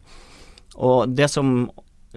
og 0.79 1.11
det 1.11 1.27
som 1.33 1.67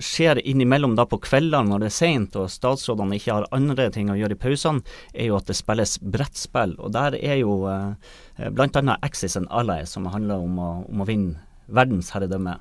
skjer 0.05 0.41
innimellom 0.47 0.97
da 0.99 1.07
på 1.09 1.21
kveldene 1.23 1.71
når 1.71 1.85
det 1.85 1.91
er 1.91 1.97
seint 1.97 2.39
og 2.41 2.51
statsrådene 2.53 3.19
ikke 3.19 3.37
har 3.37 3.49
andre 3.57 3.91
ting 3.95 4.11
å 4.13 4.19
gjøre 4.19 4.37
i 4.37 4.41
pausene, 4.41 4.85
er 5.15 5.31
jo 5.31 5.39
at 5.39 5.51
det 5.51 5.59
spilles 5.59 5.99
brettspill. 6.01 6.77
Og 6.81 6.95
der 6.97 7.17
er 7.21 7.41
jo 7.43 7.63
eh, 7.71 8.51
bl.a. 8.51 8.97
Axis 9.01 9.39
and 9.41 9.51
Ally, 9.51 9.85
som 9.87 10.09
handler 10.11 10.43
om 10.45 10.59
å, 10.61 10.73
om 10.89 11.05
å 11.05 11.09
vinne 11.09 11.41
verdensherredømme. 11.71 12.57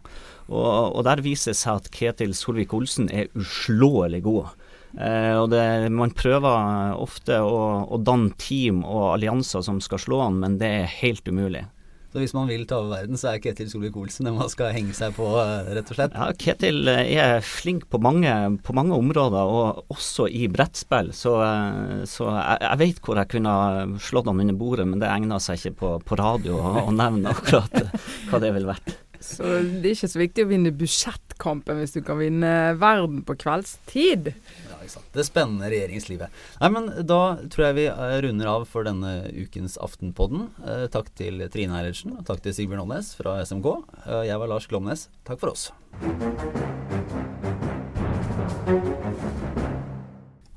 Og, 0.49 0.97
og 0.97 1.03
der 1.07 1.21
viser 1.25 1.53
det 1.53 1.59
seg 1.61 1.79
at 1.79 1.89
Ketil 1.93 2.35
Solvik-Olsen 2.37 3.09
er 3.13 3.31
uslåelig 3.37 4.21
god. 4.25 4.53
Eh, 4.97 5.35
og 5.37 5.49
det, 5.53 5.89
Man 5.93 6.13
prøver 6.17 6.95
ofte 6.97 7.41
å, 7.45 7.59
å 7.85 8.01
danne 8.01 8.33
team 8.41 8.83
og 8.83 9.13
allianser 9.15 9.65
som 9.65 9.81
skal 9.83 10.01
slå 10.01 10.23
han, 10.25 10.39
men 10.41 10.57
det 10.61 10.71
er 10.81 10.95
helt 10.99 11.27
umulig. 11.29 11.65
Så 12.09 12.17
hvis 12.17 12.33
man 12.33 12.47
vil 12.49 12.63
ta 12.65 12.79
over 12.79 12.95
verden, 12.95 13.19
så 13.21 13.29
er 13.29 13.41
Ketil 13.43 13.67
Solvik-Olsen 13.69 14.25
den 14.25 14.37
man 14.39 14.49
skal 14.49 14.71
henge 14.73 14.95
seg 14.97 15.13
på, 15.13 15.27
eh, 15.43 15.67
rett 15.77 15.91
og 15.93 15.97
slett? 15.99 16.15
Ja, 16.17 16.31
Ketil 16.41 16.89
eh, 16.89 17.11
er 17.21 17.43
flink 17.45 17.85
på 17.93 17.99
mange, 18.01 18.33
på 18.65 18.73
mange 18.73 18.97
områder, 18.97 19.45
og 19.45 19.91
også 19.93 20.25
i 20.25 20.47
brettspill. 20.49 21.11
Så, 21.13 21.35
eh, 21.45 22.01
så 22.09 22.31
jeg, 22.31 22.63
jeg, 22.65 22.79
vet 22.81 23.03
hvor 23.05 23.21
jeg 23.21 23.31
kunne 23.35 23.53
slått 24.01 24.31
han 24.31 24.41
under 24.41 24.57
bordet, 24.57 24.87
men 24.89 25.03
det 25.03 25.11
egner 25.11 25.43
seg 25.43 25.61
ikke 25.61 25.77
på, 25.83 25.91
på 26.09 26.17
radio 26.17 26.57
å 26.87 26.89
nevne 26.95 27.35
akkurat 27.35 27.77
hva 28.31 28.41
det 28.41 28.55
ville 28.57 28.73
vært. 28.73 28.97
Så 29.19 29.43
det 29.43 29.83
er 29.83 29.93
ikke 29.93 30.09
så 30.09 30.21
viktig 30.21 30.43
å 30.45 30.49
vinne 30.49 30.71
budsjettkampen 30.79 31.81
hvis 31.81 31.97
du 31.97 31.99
kan 32.07 32.21
vinne 32.21 32.51
verden 32.79 33.21
på 33.27 33.35
kveldstid 33.41 34.31
ikke 34.89 34.97
sant. 34.97 35.09
Det 35.13 35.25
spennende 35.27 35.69
regjeringslivet. 35.69 36.39
Nei, 36.61 36.69
men 36.73 36.89
da 37.07 37.21
tror 37.51 37.67
jeg 37.67 37.77
vi 37.77 37.85
eh, 37.91 38.15
runder 38.25 38.49
av 38.49 38.65
for 38.69 38.87
denne 38.87 39.29
ukens 39.29 39.77
Aftenpodden. 39.81 40.47
Eh, 40.65 40.85
takk 40.91 41.11
til 41.19 41.43
Trine 41.53 41.77
Eilertsen, 41.77 42.17
og 42.17 42.25
takk 42.27 42.41
til 42.45 42.55
Sigbjørn 42.57 42.87
Aanes 42.87 43.13
fra 43.19 43.37
SMK. 43.45 43.69
Eh, 44.07 44.23
jeg 44.31 44.41
var 44.41 44.49
Lars 44.49 44.69
Glomnes. 44.69 45.07
Takk 45.29 45.41
for 45.43 45.53
oss. 45.53 45.69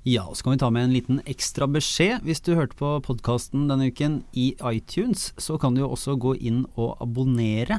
Ja, 0.03 0.25
og 0.27 0.35
så 0.35 0.43
kan 0.43 0.57
vi 0.57 0.59
ta 0.65 0.73
med 0.75 0.89
en 0.89 0.97
liten 0.97 1.21
ekstra 1.31 1.69
beskjed. 1.71 2.25
Hvis 2.27 2.43
du 2.43 2.57
hørte 2.59 2.75
på 2.79 2.97
podkasten 3.07 3.69
denne 3.71 3.93
uken 3.93 4.25
i 4.35 4.51
iTunes, 4.73 5.31
så 5.39 5.61
kan 5.63 5.77
du 5.77 5.85
jo 5.85 5.93
også 5.95 6.17
gå 6.19 6.35
inn 6.43 6.65
og 6.75 6.97
abonnere. 7.05 7.79